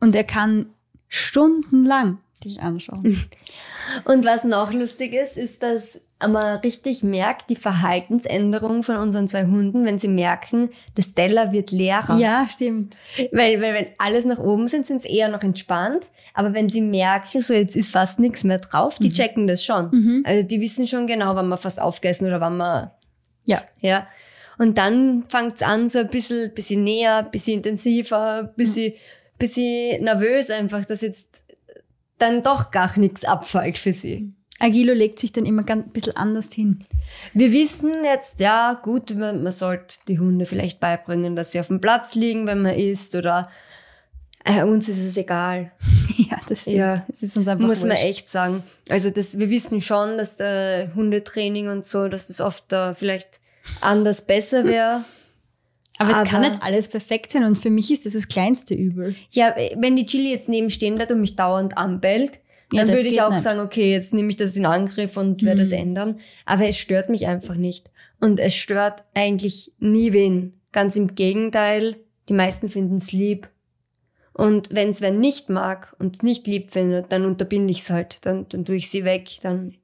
Und 0.00 0.14
er 0.14 0.24
kann 0.24 0.66
stundenlang 1.08 2.18
dich 2.44 2.60
anschauen. 2.60 3.02
Und 4.04 4.24
was 4.24 4.44
noch 4.44 4.72
lustig 4.72 5.12
ist, 5.14 5.36
ist, 5.36 5.62
dass 5.62 6.00
man 6.20 6.58
richtig 6.60 7.02
merkt, 7.04 7.48
die 7.48 7.56
Verhaltensänderung 7.56 8.82
von 8.82 8.96
unseren 8.96 9.28
zwei 9.28 9.44
Hunden, 9.44 9.84
wenn 9.84 9.98
sie 9.98 10.08
merken, 10.08 10.70
das 10.96 11.14
Teller 11.14 11.52
wird 11.52 11.70
leerer. 11.70 12.18
ja, 12.18 12.46
stimmt. 12.48 12.96
Weil, 13.30 13.60
weil 13.62 13.74
wenn 13.74 13.86
alles 13.98 14.24
nach 14.24 14.38
oben 14.38 14.66
sind, 14.66 14.84
sind 14.86 15.02
sie 15.02 15.08
eher 15.08 15.28
noch 15.28 15.42
entspannt. 15.42 16.08
Aber 16.34 16.54
wenn 16.54 16.68
sie 16.68 16.80
merken, 16.80 17.40
so 17.40 17.54
jetzt 17.54 17.76
ist 17.76 17.92
fast 17.92 18.18
nichts 18.18 18.42
mehr 18.44 18.58
drauf, 18.58 18.98
die 18.98 19.08
checken 19.10 19.46
das 19.46 19.64
schon. 19.64 20.22
Also 20.24 20.46
die 20.46 20.60
wissen 20.60 20.86
schon 20.86 21.06
genau, 21.06 21.34
wann 21.36 21.48
man 21.48 21.58
fast 21.58 21.80
aufgegessen 21.80 22.26
oder 22.26 22.40
wann 22.40 22.56
man, 22.56 22.90
Ja. 23.44 23.62
ja. 23.80 24.06
Und 24.58 24.76
dann 24.76 25.24
fängt's 25.28 25.62
an, 25.62 25.88
so 25.88 26.00
ein 26.00 26.08
bisschen, 26.08 26.52
bisschen 26.52 26.82
näher, 26.82 27.22
bisschen 27.22 27.58
intensiver, 27.58 28.52
bisschen, 28.56 28.94
bisschen 29.38 30.02
nervös 30.02 30.50
einfach, 30.50 30.84
dass 30.84 31.00
jetzt 31.02 31.42
dann 32.18 32.42
doch 32.42 32.72
gar 32.72 32.98
nichts 32.98 33.24
abfällt 33.24 33.78
für 33.78 33.92
sie. 33.92 34.32
Agilo 34.58 34.92
legt 34.92 35.18
sich 35.20 35.32
dann 35.32 35.46
immer 35.46 35.62
ganz 35.62 35.86
ein 35.86 35.92
bisschen 35.92 36.16
anders 36.16 36.52
hin. 36.52 36.84
Wir 37.32 37.52
wissen 37.52 37.92
jetzt, 38.04 38.40
ja, 38.40 38.74
gut, 38.82 39.14
man, 39.14 39.42
man 39.42 39.52
sollte 39.52 39.96
die 40.08 40.18
Hunde 40.18 40.46
vielleicht 40.46 40.80
beibringen, 40.80 41.36
dass 41.36 41.52
sie 41.52 41.60
auf 41.60 41.68
dem 41.68 41.80
Platz 41.80 42.14
liegen, 42.14 42.46
wenn 42.46 42.62
man 42.62 42.74
isst 42.74 43.14
oder 43.14 43.50
äh, 44.44 44.64
uns 44.64 44.88
ist 44.88 44.98
es 45.04 45.16
egal. 45.16 45.70
ja, 46.16 46.40
das 46.48 46.62
stimmt. 46.62 46.76
Ja. 46.76 47.06
Es 47.12 47.22
ist 47.22 47.36
uns 47.36 47.46
einfach 47.46 47.66
Muss 47.66 47.80
man 47.82 47.90
wurscht. 47.90 48.04
echt 48.04 48.28
sagen. 48.28 48.64
Also 48.88 49.10
das, 49.10 49.38
wir 49.38 49.48
wissen 49.50 49.80
schon, 49.80 50.16
dass 50.18 50.36
der 50.36 50.92
Hundetraining 50.94 51.68
und 51.68 51.84
so, 51.86 52.08
dass 52.08 52.26
das 52.26 52.40
oft 52.40 52.64
da 52.68 52.94
vielleicht 52.94 53.40
anders 53.80 54.22
besser 54.26 54.64
wäre. 54.64 55.04
Aber 55.98 56.10
es 56.10 56.28
kann 56.28 56.42
aber- 56.44 56.50
nicht 56.54 56.62
alles 56.62 56.88
perfekt 56.88 57.30
sein 57.32 57.44
und 57.44 57.56
für 57.58 57.70
mich 57.70 57.92
ist 57.92 58.06
das 58.06 58.12
das 58.12 58.28
kleinste 58.28 58.74
Übel. 58.74 59.14
Ja, 59.30 59.54
wenn 59.76 59.96
die 59.96 60.06
Chili 60.06 60.30
jetzt 60.32 60.48
neben 60.48 60.70
stehen 60.70 60.94
bleibt 60.94 61.10
und 61.12 61.20
mich 61.20 61.36
dauernd 61.36 61.76
anbellt, 61.76 62.38
Ja, 62.72 62.84
dann 62.84 62.94
würde 62.94 63.08
ich 63.08 63.22
auch 63.22 63.30
nicht. 63.30 63.38
Mhm. 63.38 63.42
sagen, 63.42 63.60
okay, 63.60 63.90
jetzt 63.90 64.12
nehme 64.12 64.28
ich 64.28 64.36
das 64.36 64.56
in 64.56 64.66
Angriff 64.66 65.16
und 65.16 65.42
werde 65.42 65.60
das 65.60 65.72
ändern. 65.72 66.20
Aber 66.44 66.66
es 66.66 66.76
stört 66.76 67.08
mich 67.08 67.26
einfach 67.26 67.54
nicht. 67.54 67.90
Und 68.20 68.40
es 68.40 68.54
stört 68.54 69.04
eigentlich 69.14 69.72
nie 69.78 70.12
wen. 70.12 70.60
Ganz 70.72 70.96
im 70.96 71.14
Gegenteil, 71.14 71.96
die 72.28 72.34
meisten 72.34 72.68
finden 72.68 72.96
es 72.96 73.12
lieb. 73.12 73.48
Und 74.34 74.68
wenn 74.72 74.90
es 74.90 75.00
wer 75.00 75.10
nicht 75.10 75.48
mag 75.48 75.96
und 75.98 76.22
nicht 76.22 76.46
lieb 76.46 76.70
findet, 76.70 77.10
dann 77.10 77.24
unterbinde 77.24 77.70
ich 77.70 77.80
es 77.80 77.90
halt. 77.90 78.18
Dann, 78.26 78.46
dann 78.48 78.64
tue 78.64 78.76
ich 78.76 78.90
sie 78.90 79.04
weg. 79.04 79.30
Dann, 79.42 79.74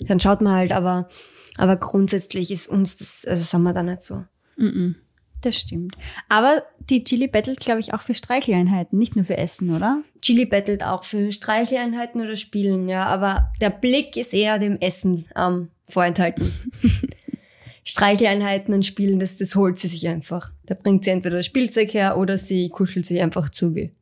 dann 0.00 0.18
schaut 0.18 0.40
man 0.40 0.54
halt. 0.54 0.72
Aber, 0.72 1.08
aber 1.56 1.76
grundsätzlich 1.76 2.50
ist 2.50 2.66
uns 2.66 2.96
das, 2.96 3.24
also 3.26 3.42
sagen 3.44 3.62
wir 3.62 3.72
da 3.72 3.82
nicht 3.82 4.02
so. 4.02 4.24
Mhm. 4.56 4.96
Das 5.40 5.56
stimmt. 5.56 5.96
Aber 6.28 6.64
die 6.90 7.04
Chili 7.04 7.28
battelt, 7.28 7.60
glaube 7.60 7.80
ich, 7.80 7.94
auch 7.94 8.00
für 8.00 8.14
Streicheleinheiten, 8.14 8.98
nicht 8.98 9.14
nur 9.14 9.24
für 9.24 9.36
Essen, 9.36 9.74
oder? 9.74 10.02
Chili 10.20 10.46
battelt 10.46 10.82
auch 10.82 11.04
für 11.04 11.30
Streicheleinheiten 11.30 12.20
oder 12.20 12.34
Spielen, 12.34 12.88
ja. 12.88 13.06
Aber 13.06 13.50
der 13.60 13.70
Blick 13.70 14.16
ist 14.16 14.34
eher 14.34 14.58
dem 14.58 14.78
Essen 14.80 15.26
ähm, 15.36 15.68
vorenthalten. 15.84 16.52
Streicheleinheiten 17.84 18.74
und 18.74 18.84
Spielen, 18.84 19.20
das, 19.20 19.38
das 19.38 19.54
holt 19.54 19.78
sie 19.78 19.88
sich 19.88 20.08
einfach. 20.08 20.52
Da 20.66 20.74
bringt 20.74 21.04
sie 21.04 21.10
entweder 21.10 21.36
das 21.36 21.46
Spielzeug 21.46 21.94
her 21.94 22.18
oder 22.18 22.36
sie 22.36 22.68
kuschelt 22.68 23.06
sich 23.06 23.20
einfach 23.22 23.48
zu 23.48 23.74
wie. 23.74 23.92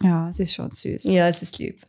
Ja, 0.00 0.28
es 0.28 0.40
ist 0.40 0.54
schon 0.54 0.70
süß. 0.70 1.04
Ja, 1.04 1.28
es 1.28 1.42
ist 1.42 1.58
lieb. 1.58 1.86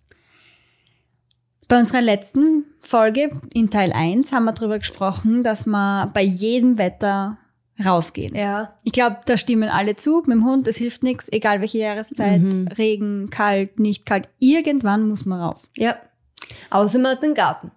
Bei 1.70 1.80
unserer 1.80 2.02
letzten 2.02 2.66
Folge 2.82 3.40
in 3.54 3.70
Teil 3.70 3.94
1 3.94 4.34
haben 4.34 4.44
wir 4.44 4.52
darüber 4.52 4.80
gesprochen, 4.80 5.44
dass 5.44 5.66
man 5.66 6.12
bei 6.12 6.22
jedem 6.22 6.78
Wetter 6.78 7.38
rausgehen. 7.84 8.36
Ja. 8.36 8.74
Ich 8.84 8.92
glaube, 8.92 9.18
da 9.26 9.38
stimmen 9.38 9.70
alle 9.70 9.96
zu. 9.96 10.20
Mit 10.26 10.36
dem 10.38 10.46
Hund, 10.46 10.68
es 10.68 10.78
hilft 10.78 11.04
nichts, 11.04 11.28
egal 11.32 11.62
welche 11.62 11.80
Jahreszeit, 11.80 12.42
Mhm. 12.42 12.68
Regen, 12.78 13.30
kalt, 13.30 13.80
nicht 13.80 14.06
kalt. 14.06 14.30
Irgendwann 14.40 15.08
muss 15.08 15.26
man 15.26 15.42
raus. 15.42 15.72
Ja. 15.78 15.96
Außer 16.70 17.00
man 17.00 17.14
hat 17.14 17.24
einen 17.24 17.34
Garten. 17.34 17.72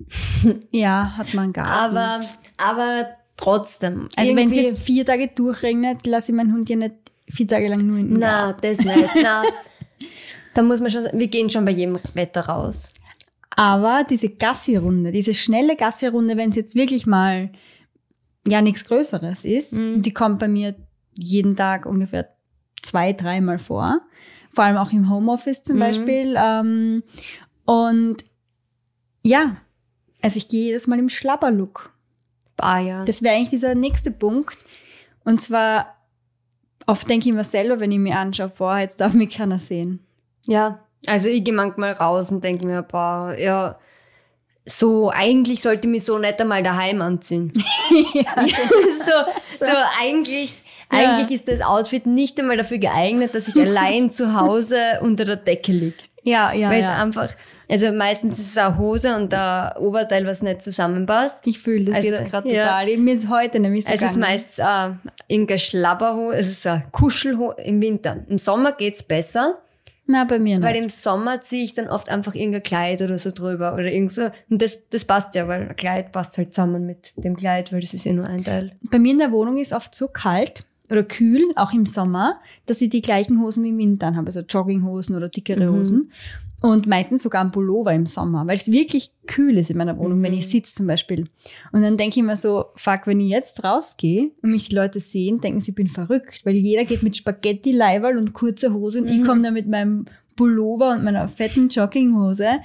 Ja, 0.70 1.16
hat 1.16 1.32
man 1.34 1.44
einen 1.44 1.52
Garten. 1.52 1.70
Aber, 1.96 2.20
aber 2.58 3.06
trotzdem. 3.36 4.08
also 4.16 4.34
wenn 4.36 4.50
es 4.50 4.56
jetzt 4.56 4.80
vier 4.82 5.06
Tage 5.06 5.28
durchregnet, 5.28 6.06
lasse 6.06 6.32
ich 6.32 6.36
meinen 6.36 6.52
Hund 6.52 6.68
ja 6.68 6.76
nicht 6.76 6.94
vier 7.30 7.46
Tage 7.48 7.68
lang 7.68 7.86
nur 7.86 7.98
in 7.98 8.08
den 8.10 8.18
Na, 8.18 8.46
Garten. 8.52 8.60
das 8.62 8.84
nicht. 8.84 9.08
Na. 9.22 9.42
Da 10.54 10.62
muss 10.62 10.80
man 10.80 10.90
schon, 10.90 11.04
sagen, 11.04 11.18
wir 11.18 11.28
gehen 11.28 11.48
schon 11.48 11.64
bei 11.64 11.70
jedem 11.72 11.98
Wetter 12.14 12.42
raus. 12.42 12.92
Aber 13.54 14.04
diese 14.08 14.30
Gassi-Runde, 14.30 15.12
diese 15.12 15.34
schnelle 15.34 15.76
Gassi-Runde, 15.76 16.36
wenn 16.36 16.50
es 16.50 16.56
jetzt 16.56 16.74
wirklich 16.74 17.06
mal 17.06 17.50
ja 18.46 18.60
nichts 18.62 18.84
Größeres 18.84 19.44
ist, 19.44 19.74
Mhm. 19.76 20.02
die 20.02 20.12
kommt 20.14 20.38
bei 20.38 20.48
mir 20.48 20.74
jeden 21.14 21.56
Tag 21.56 21.86
ungefähr 21.86 22.28
zwei, 22.82 23.12
dreimal 23.12 23.58
vor. 23.58 24.00
Vor 24.52 24.64
allem 24.64 24.76
auch 24.76 24.92
im 24.92 25.08
Homeoffice 25.08 25.62
zum 25.62 25.76
Mhm. 25.76 25.80
Beispiel. 25.80 26.34
Ähm, 26.36 27.02
und 27.64 28.16
ja, 29.22 29.56
also 30.20 30.36
ich 30.36 30.48
gehe 30.48 30.64
jedes 30.66 30.86
Mal 30.86 30.98
im 30.98 31.08
Schlabberlook. 31.08 31.92
Ah 32.58 32.78
ja. 32.80 33.04
Das 33.04 33.22
wäre 33.22 33.34
eigentlich 33.34 33.50
dieser 33.50 33.74
nächste 33.74 34.10
Punkt. 34.10 34.58
Und 35.24 35.40
zwar, 35.40 35.94
oft 36.86 37.08
denke 37.08 37.28
ich 37.28 37.34
mir 37.34 37.44
selber, 37.44 37.80
wenn 37.80 37.92
ich 37.92 37.98
mir 37.98 38.18
anschaue, 38.18 38.48
boah, 38.56 38.78
jetzt 38.78 39.00
darf 39.00 39.14
mich 39.14 39.30
keiner 39.36 39.58
sehen. 39.58 40.00
Ja, 40.46 40.80
also 41.06 41.28
ich 41.28 41.44
gehe 41.44 41.54
manchmal 41.54 41.92
raus 41.92 42.30
und 42.32 42.42
denke 42.44 42.66
mir, 42.66 42.82
boah, 42.82 43.34
ja, 43.38 43.78
so, 44.64 45.10
eigentlich 45.10 45.60
sollte 45.60 45.88
ich 45.88 45.92
mich 45.92 46.04
so 46.04 46.18
nicht 46.18 46.40
einmal 46.40 46.62
daheim 46.62 47.02
anziehen. 47.02 47.52
ja. 48.14 48.44
so, 48.46 49.64
so, 49.66 49.72
eigentlich, 50.00 50.62
Ja. 50.92 50.98
eigentlich 50.98 51.30
ist 51.32 51.48
das 51.48 51.60
Outfit 51.60 52.06
nicht 52.06 52.38
einmal 52.38 52.56
dafür 52.56 52.78
geeignet, 52.78 53.34
dass 53.34 53.48
ich 53.48 53.56
allein 53.56 54.10
zu 54.10 54.38
Hause 54.40 54.76
unter 55.00 55.24
der 55.24 55.36
Decke 55.36 55.72
lieg. 55.72 55.94
ja, 56.22 56.52
ja, 56.52 56.70
Weil 56.70 56.78
es 56.78 56.84
ja. 56.84 57.02
einfach, 57.02 57.34
also 57.68 57.90
meistens 57.90 58.38
ist 58.38 58.50
es 58.50 58.56
eine 58.58 58.78
Hose 58.78 59.16
und 59.16 59.34
ein 59.34 59.76
Oberteil, 59.78 60.26
was 60.26 60.42
nicht 60.42 60.62
zusammenpasst. 60.62 61.44
Ich 61.46 61.58
fühle 61.58 61.86
das 61.86 61.96
Also, 61.96 62.08
jetzt 62.10 62.30
gerade 62.30 62.54
ja. 62.54 62.62
total. 62.62 62.96
Mir 62.98 63.14
ist 63.14 63.28
heute 63.30 63.58
nämlich 63.58 63.86
so 63.86 63.92
Es 63.92 64.02
ist 64.02 64.16
meistens 64.16 64.58
äh, 64.60 64.90
irgendeine 65.26 65.58
Schlabberhose, 65.58 66.36
es 66.36 66.48
ist 66.50 66.66
eine 66.68 66.84
Kuschelhose 66.92 67.56
im 67.62 67.82
Winter. 67.82 68.18
Im 68.28 68.38
Sommer 68.38 68.72
geht's 68.72 69.02
besser, 69.02 69.58
Na, 70.12 70.24
bei 70.24 70.38
mir 70.38 70.60
weil 70.60 70.72
nicht. 70.74 70.82
im 70.82 70.88
Sommer 70.90 71.40
ziehe 71.40 71.64
ich 71.64 71.72
dann 71.72 71.88
oft 71.88 72.10
einfach 72.10 72.34
irgendein 72.34 72.62
Kleid 72.62 73.00
oder 73.00 73.18
so 73.18 73.30
drüber 73.30 73.72
oder 73.72 73.90
irgend 73.90 74.12
so. 74.12 74.30
Und 74.50 74.60
das, 74.60 74.78
das 74.90 75.06
passt 75.06 75.34
ja, 75.34 75.48
weil 75.48 75.68
ein 75.70 75.76
Kleid 75.76 76.12
passt 76.12 76.36
halt 76.36 76.52
zusammen 76.52 76.84
mit 76.84 77.12
dem 77.16 77.34
Kleid, 77.34 77.72
weil 77.72 77.80
das 77.80 77.94
ist 77.94 78.04
ja 78.04 78.12
nur 78.12 78.26
ein 78.26 78.44
Teil. 78.44 78.72
Bei 78.90 78.98
mir 78.98 79.12
in 79.12 79.18
der 79.18 79.32
Wohnung 79.32 79.56
ist 79.56 79.72
oft 79.72 79.94
so 79.94 80.08
kalt 80.08 80.66
oder 80.92 81.02
kühl, 81.02 81.42
auch 81.56 81.72
im 81.72 81.86
Sommer, 81.86 82.38
dass 82.66 82.80
ich 82.80 82.90
die 82.90 83.02
gleichen 83.02 83.40
Hosen 83.40 83.64
wie 83.64 83.70
im 83.70 83.78
Winter 83.78 84.06
anhabe, 84.08 84.26
also 84.26 84.40
Jogginghosen 84.40 85.16
oder 85.16 85.28
dickere 85.28 85.68
Mhm. 85.70 85.74
Hosen. 85.74 86.12
Und 86.62 86.86
meistens 86.86 87.24
sogar 87.24 87.42
ein 87.42 87.50
Pullover 87.50 87.92
im 87.92 88.06
Sommer, 88.06 88.46
weil 88.46 88.54
es 88.54 88.70
wirklich 88.70 89.10
kühl 89.26 89.58
ist 89.58 89.70
in 89.70 89.76
meiner 89.78 89.98
Wohnung, 89.98 90.22
wenn 90.22 90.32
ich 90.32 90.48
sitze 90.48 90.76
zum 90.76 90.86
Beispiel. 90.86 91.28
Und 91.72 91.82
dann 91.82 91.96
denke 91.96 92.20
ich 92.20 92.24
mir 92.24 92.36
so, 92.36 92.66
fuck, 92.76 93.00
wenn 93.06 93.18
ich 93.18 93.30
jetzt 93.30 93.64
rausgehe 93.64 94.30
und 94.42 94.52
mich 94.52 94.68
die 94.68 94.76
Leute 94.76 95.00
sehen, 95.00 95.40
denken 95.40 95.58
sie, 95.58 95.72
ich 95.72 95.74
bin 95.74 95.88
verrückt, 95.88 96.40
weil 96.44 96.54
jeder 96.54 96.84
geht 96.84 97.02
mit 97.02 97.16
Spaghetti, 97.16 97.72
Leiberl 97.72 98.16
und 98.16 98.32
kurzer 98.32 98.72
Hose 98.72 99.00
und 99.00 99.08
ich 99.08 99.24
komme 99.24 99.42
da 99.42 99.50
mit 99.50 99.66
meinem 99.66 100.04
Pullover 100.36 100.92
und 100.92 101.02
meiner 101.02 101.26
fetten 101.26 101.68
Jogginghose 101.68 102.60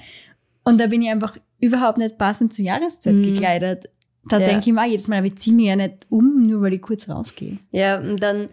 und 0.62 0.78
da 0.78 0.86
bin 0.86 1.02
ich 1.02 1.10
einfach 1.10 1.36
überhaupt 1.58 1.98
nicht 1.98 2.18
passend 2.18 2.52
zur 2.54 2.66
Jahreszeit 2.66 3.14
Mhm. 3.14 3.22
gekleidet. 3.34 3.86
Da 4.24 4.38
Ja. 4.38 4.46
denke 4.46 4.68
ich 4.68 4.74
mir 4.74 4.82
auch 4.82 4.86
jedes 4.86 5.08
Mal, 5.08 5.18
aber 5.18 5.26
ich 5.26 5.36
ziehe 5.36 5.54
mich 5.56 5.66
ja 5.66 5.76
nicht 5.76 6.06
um, 6.10 6.42
nur 6.42 6.62
weil 6.62 6.74
ich 6.74 6.82
kurz 6.82 7.08
rausgehe. 7.08 7.58
Ja, 7.70 7.98
und 7.98 8.22
dann, 8.22 8.48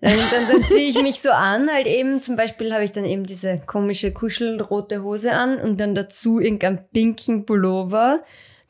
dann, 0.00 0.18
dann, 0.30 0.48
dann 0.50 0.62
ziehe 0.64 0.88
ich 0.90 1.00
mich 1.00 1.20
so 1.20 1.30
an, 1.30 1.70
halt 1.72 1.86
eben, 1.86 2.20
zum 2.22 2.36
Beispiel 2.36 2.72
habe 2.72 2.84
ich 2.84 2.92
dann 2.92 3.04
eben 3.04 3.24
diese 3.24 3.58
komische 3.66 4.12
kuschelrote 4.12 5.02
Hose 5.02 5.32
an 5.32 5.58
und 5.58 5.80
dann 5.80 5.94
dazu 5.94 6.38
irgendeinen 6.40 6.80
pinken 6.92 7.46
Pullover. 7.46 8.22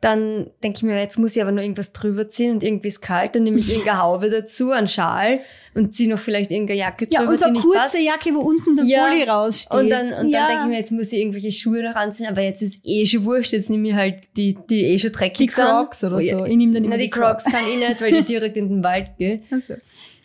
Dann 0.03 0.51
denke 0.63 0.77
ich 0.77 0.83
mir, 0.83 0.99
jetzt 1.01 1.19
muss 1.19 1.35
ich 1.37 1.43
aber 1.43 1.53
nur 1.53 1.63
irgendwas 1.63 1.93
drüber 1.93 2.29
ziehen 2.29 2.51
und 2.53 2.63
irgendwie 2.63 2.89
ist 2.89 3.01
kalt, 3.01 3.35
dann 3.35 3.45
nehme 3.45 3.59
ich 3.59 3.71
irgendeine 3.73 4.03
Haube 4.03 4.29
dazu, 4.29 4.71
einen 4.71 4.87
Schal 4.89 5.41
und 5.75 5.95
ziehe 5.95 6.09
noch 6.11 6.19
vielleicht 6.19 6.51
irgendeine 6.51 6.79
Jacke 6.81 7.09
Ja, 7.11 7.21
drüber, 7.21 7.33
und 7.33 7.39
so 7.39 7.45
die 7.45 7.49
eine 7.49 7.53
nicht 7.59 7.65
kurze 7.65 7.79
passt. 7.81 7.95
Jacke, 7.99 8.35
wo 8.35 8.41
unten 8.41 8.77
der 8.77 8.85
Ja, 8.85 9.07
Pulli 9.07 9.23
raussteht. 9.23 9.79
Und 9.81 9.89
dann, 9.89 10.13
und 10.13 10.29
ja. 10.29 10.41
dann 10.41 10.49
denke 10.49 10.63
ich 10.65 10.69
mir, 10.69 10.79
jetzt 10.79 10.93
muss 10.93 11.13
ich 11.13 11.19
irgendwelche 11.21 11.51
Schuhe 11.51 11.83
noch 11.83 11.95
anziehen, 11.97 12.27
aber 12.29 12.43
jetzt 12.43 12.61
ist 12.61 12.81
eh 12.85 13.07
schon 13.07 13.25
wurscht, 13.25 13.53
jetzt 13.55 13.71
nehme 13.71 13.89
ich 13.89 13.95
halt 13.95 14.19
die, 14.37 14.57
die 14.69 14.85
eh 14.85 14.99
schon 14.99 15.13
dreckig 15.13 15.39
die. 15.51 15.61
Crocs 15.63 16.05
oder 16.05 16.17
Oh 16.17 16.21
ja. 16.21 16.39
so. 16.39 16.45
Ich 16.45 16.57
nehme 16.57 16.75
dann 16.75 16.85
immer 16.85 16.97
Na, 16.97 17.03
die 17.03 17.11
Crocs 17.11 17.45
kann 17.45 17.63
ich 17.73 17.79
nicht, 17.89 18.01
weil 18.01 18.15
ich 18.17 18.25
direkt 18.27 18.57
in 18.59 18.69
den 18.69 18.85
Wald 18.85 19.17
gehe. 19.17 19.43
Also. 19.51 19.75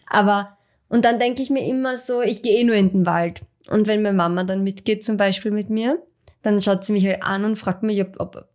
Aber, 0.07 0.57
und 0.89 1.05
dann 1.05 1.17
denke 1.17 1.41
ich 1.41 1.49
mir 1.49 1.65
immer 1.65 1.97
so, 1.97 2.21
ich 2.21 2.41
gehe 2.41 2.59
eh 2.59 2.63
nur 2.65 2.75
in 2.75 2.91
den 2.91 3.05
Wald. 3.05 3.41
Und 3.69 3.87
wenn 3.87 4.01
meine 4.01 4.17
Mama 4.17 4.43
dann 4.43 4.63
mitgeht, 4.63 5.05
zum 5.05 5.15
Beispiel 5.15 5.51
mit 5.51 5.69
mir, 5.69 6.01
dann 6.41 6.59
schaut 6.61 6.83
sie 6.83 6.91
mich 6.91 7.05
halt 7.05 7.23
an 7.23 7.45
und 7.45 7.55
fragt 7.55 7.83
mich, 7.83 8.01
ob, 8.01 8.19
ob, 8.19 8.45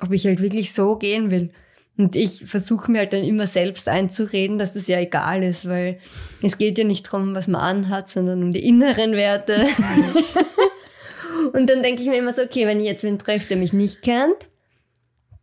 ob 0.00 0.12
ich 0.12 0.26
halt 0.26 0.40
wirklich 0.40 0.72
so 0.72 0.96
gehen 0.96 1.30
will. 1.30 1.50
Und 1.96 2.16
ich 2.16 2.44
versuche 2.46 2.90
mir 2.90 2.98
halt 2.98 3.12
dann 3.12 3.22
immer 3.22 3.46
selbst 3.46 3.88
einzureden, 3.88 4.58
dass 4.58 4.72
das 4.74 4.88
ja 4.88 4.98
egal 4.98 5.44
ist, 5.44 5.68
weil 5.68 5.98
es 6.42 6.58
geht 6.58 6.76
ja 6.76 6.82
nicht 6.84 7.06
darum, 7.06 7.34
was 7.36 7.46
man 7.46 7.60
anhat, 7.60 8.10
sondern 8.10 8.42
um 8.42 8.52
die 8.52 8.66
inneren 8.66 9.12
Werte. 9.12 9.64
und 11.52 11.68
dann 11.70 11.82
denke 11.82 12.02
ich 12.02 12.08
mir 12.08 12.18
immer 12.18 12.32
so, 12.32 12.42
okay, 12.42 12.66
wenn 12.66 12.80
ich 12.80 12.86
jetzt 12.86 13.04
wen 13.04 13.18
treffe, 13.18 13.48
der 13.48 13.56
mich 13.56 13.72
nicht 13.72 14.02
kennt, 14.02 14.36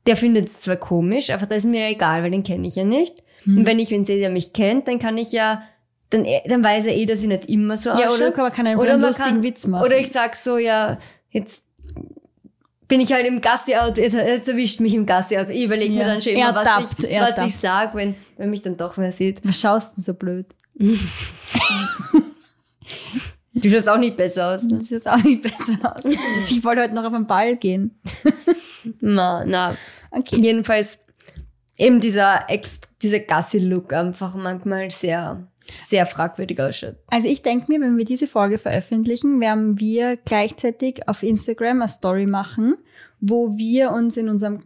der 0.07 0.15
findet 0.15 0.47
es 0.49 0.61
zwar 0.61 0.77
komisch, 0.77 1.29
aber 1.29 1.45
das 1.45 1.59
ist 1.59 1.65
mir 1.65 1.81
ja 1.81 1.89
egal, 1.89 2.23
weil 2.23 2.31
den 2.31 2.43
kenne 2.43 2.67
ich 2.67 2.75
ja 2.75 2.83
nicht. 2.83 3.23
Und 3.45 3.65
wenn 3.65 3.79
ich 3.79 3.89
wen 3.89 4.05
sehe, 4.05 4.19
der 4.19 4.29
mich 4.29 4.53
kennt, 4.53 4.87
dann 4.87 4.99
kann 4.99 5.17
ich 5.17 5.31
ja, 5.31 5.63
dann, 6.11 6.25
dann 6.47 6.63
weiß 6.63 6.85
er 6.85 6.95
eh, 6.95 7.05
dass 7.05 7.21
ich 7.21 7.27
nicht 7.27 7.45
immer 7.49 7.77
so 7.77 7.89
Ja, 7.89 8.07
ausschaue. 8.09 8.27
oder 8.33 8.43
man 8.43 8.51
kann 8.51 8.67
einfach 8.67 8.83
Oder 8.83 8.93
einen 8.93 9.01
man 9.01 9.09
lustigen 9.09 9.29
kann- 9.29 9.43
Witz 9.43 9.65
machen. 9.67 9.83
Oder 9.85 9.97
ich 9.97 10.09
sag 10.11 10.35
so, 10.35 10.57
ja, 10.57 10.99
jetzt 11.29 11.63
bin 12.91 12.99
ich 12.99 13.13
halt 13.13 13.25
im 13.25 13.39
Gassi-Out, 13.39 13.97
jetzt, 13.97 14.15
jetzt 14.15 14.49
erwischt 14.49 14.81
mich 14.81 14.93
im 14.93 15.05
Gassi-Out. 15.05 15.47
Ich 15.47 15.63
überlege 15.63 15.93
mir 15.93 16.01
Ja. 16.01 16.07
dann 16.07 16.21
schon 16.21 16.33
immer, 16.33 16.53
was 16.53 16.91
ich, 16.99 17.09
was 17.21 17.45
ich 17.47 17.55
sag, 17.55 17.95
wenn, 17.95 18.15
wenn 18.35 18.49
mich 18.49 18.61
dann 18.63 18.75
doch 18.75 18.97
wer 18.97 19.13
sieht. 19.13 19.39
Was 19.47 19.61
schaust 19.61 19.91
du 19.91 19.95
denn 19.95 20.03
so 20.03 20.13
blöd? 20.13 20.45
Du 23.53 23.69
schaust 23.69 23.87
auch 23.87 23.97
nicht 23.97 24.17
besser 24.17 24.55
aus. 24.55 24.63
Ne? 24.63 24.81
Sieht 24.81 24.91
jetzt 24.91 25.07
auch 25.07 25.23
nicht 25.23 25.41
besser 25.41 25.77
aus. 25.95 26.01
ich 26.49 26.61
wollte 26.65 26.81
heute 26.81 26.93
noch 26.93 27.05
auf 27.05 27.13
den 27.13 27.27
Ball 27.27 27.55
gehen. 27.55 27.97
Na, 28.99 29.45
na. 29.45 29.73
Okay. 30.11 30.41
Jedenfalls 30.41 30.99
eben 31.77 32.01
dieser 32.01 32.49
Ex 32.49 32.81
dieser 33.01 33.19
Gassi-Look 33.19 33.93
einfach 33.93 34.35
manchmal 34.35 34.91
sehr, 34.91 35.47
sehr 35.77 36.05
fragwürdig 36.05 36.59
ausschaut. 36.61 36.95
Also 37.07 37.27
ich 37.27 37.41
denke 37.41 37.71
mir, 37.71 37.81
wenn 37.81 37.97
wir 37.97 38.05
diese 38.05 38.27
Folge 38.27 38.57
veröffentlichen, 38.57 39.39
werden 39.39 39.79
wir 39.79 40.17
gleichzeitig 40.17 41.07
auf 41.07 41.23
Instagram 41.23 41.81
eine 41.81 41.89
Story 41.89 42.25
machen, 42.25 42.75
wo 43.19 43.57
wir 43.57 43.91
uns 43.91 44.17
in 44.17 44.29
unserem 44.29 44.63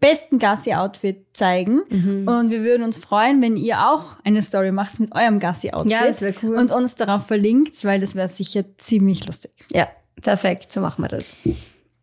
besten 0.00 0.38
Gassi-Outfit 0.38 1.28
zeigen. 1.32 1.80
Mhm. 1.88 2.28
Und 2.28 2.50
wir 2.50 2.62
würden 2.62 2.82
uns 2.82 2.98
freuen, 2.98 3.40
wenn 3.40 3.56
ihr 3.56 3.88
auch 3.88 4.16
eine 4.22 4.42
Story 4.42 4.70
macht 4.70 5.00
mit 5.00 5.14
eurem 5.14 5.38
Gassi-Outfit. 5.38 5.90
Ja, 5.92 6.04
das 6.06 6.20
wäre 6.20 6.34
cool. 6.42 6.56
Und 6.56 6.70
uns 6.70 6.96
darauf 6.96 7.26
verlinkt, 7.26 7.82
weil 7.84 8.00
das 8.00 8.14
wäre 8.14 8.28
sicher 8.28 8.64
ziemlich 8.76 9.26
lustig. 9.26 9.52
Ja, 9.72 9.88
perfekt, 10.20 10.70
so 10.70 10.82
machen 10.82 11.02
wir 11.02 11.08
das. 11.08 11.38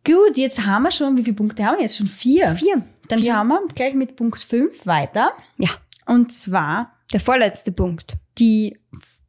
Gut, 0.04 0.36
jetzt 0.36 0.66
haben 0.66 0.82
wir 0.82 0.90
schon, 0.90 1.16
wie 1.16 1.22
viele 1.22 1.36
Punkte 1.36 1.64
haben 1.64 1.76
wir 1.76 1.82
jetzt? 1.82 1.96
Schon 1.96 2.08
vier. 2.08 2.48
Vier. 2.48 2.82
Dann 3.08 3.22
Vier. 3.22 3.34
schauen 3.34 3.48
wir 3.48 3.60
gleich 3.72 3.94
mit 3.94 4.16
Punkt 4.16 4.42
5 4.42 4.84
weiter. 4.84 5.32
Ja, 5.58 5.70
Und 6.06 6.32
zwar 6.32 6.92
der 7.12 7.20
vorletzte 7.20 7.72
Punkt. 7.72 8.14
die, 8.38 8.78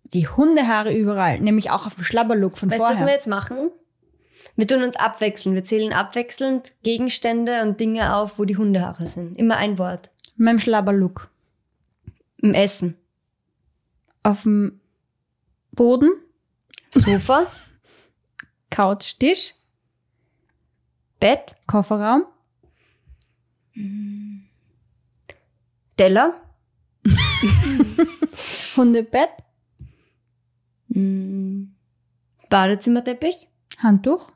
die 0.04 0.28
Hundehaare 0.28 0.96
überall, 0.96 1.40
nämlich 1.40 1.72
auch 1.72 1.86
auf 1.86 1.96
dem 1.96 2.04
Schlabberlook 2.04 2.58
von 2.58 2.70
Weißt 2.70 2.80
du, 2.80 2.84
was 2.84 2.92
wir 2.92 2.98
vorher. 3.00 3.16
jetzt 3.16 3.28
machen? 3.28 3.72
Wir 4.56 4.68
tun 4.68 4.84
uns 4.84 4.96
abwechseln. 4.96 5.56
Wir 5.56 5.64
zählen 5.64 5.94
abwechselnd 5.94 6.74
Gegenstände 6.84 7.64
und 7.64 7.80
Dinge 7.80 8.16
auf, 8.16 8.38
wo 8.38 8.46
die 8.46 8.58
Hundehaare 8.58 9.08
sind. 9.08 9.38
Immer 9.38 9.58
ein 9.58 9.80
Wort. 9.80 10.12
Mit 10.36 10.62
Schlabberlook. 10.62 11.30
Im 12.38 12.54
Essen. 12.54 12.96
Auf 14.22 14.44
dem 14.44 14.80
Boden, 15.72 16.12
Sofa, 16.92 17.48
Couch, 18.70 19.16
Tisch, 19.20 19.56
Bett, 21.20 21.56
Kofferraum, 21.68 22.26
Teller, 25.98 26.36
Hundebett, 28.78 29.30
Mm. 30.96 31.74
Badezimmerteppich, 32.50 33.48
Handtuch, 33.80 34.32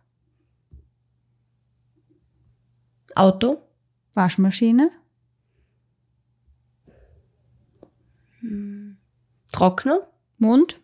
Auto, 3.14 3.62
Waschmaschine, 4.16 4.90
Trockner, 9.52 10.08
Mund. 10.40 10.80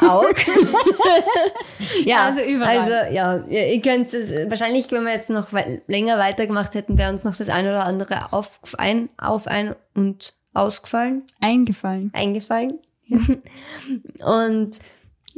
Aug. 0.00 0.34
ja, 2.04 2.26
Also 2.26 2.40
überall. 2.40 2.78
Also 2.78 3.14
ja, 3.14 3.36
ihr 3.46 3.80
könnt 3.80 4.12
es 4.12 4.30
wahrscheinlich, 4.50 4.90
wenn 4.90 5.04
wir 5.04 5.12
jetzt 5.12 5.30
noch 5.30 5.48
länger 5.86 6.18
weitergemacht 6.18 6.74
hätten, 6.74 6.98
wäre 6.98 7.12
uns 7.12 7.24
noch 7.24 7.36
das 7.36 7.48
eine 7.48 7.70
oder 7.70 7.84
andere 7.84 8.32
auf 8.32 8.60
ein, 8.76 9.08
auf 9.18 9.46
ein 9.46 9.74
und 9.94 10.34
ausgefallen, 10.58 11.22
Eingefallen. 11.40 12.10
eingefallen. 12.14 12.78
und 14.24 14.78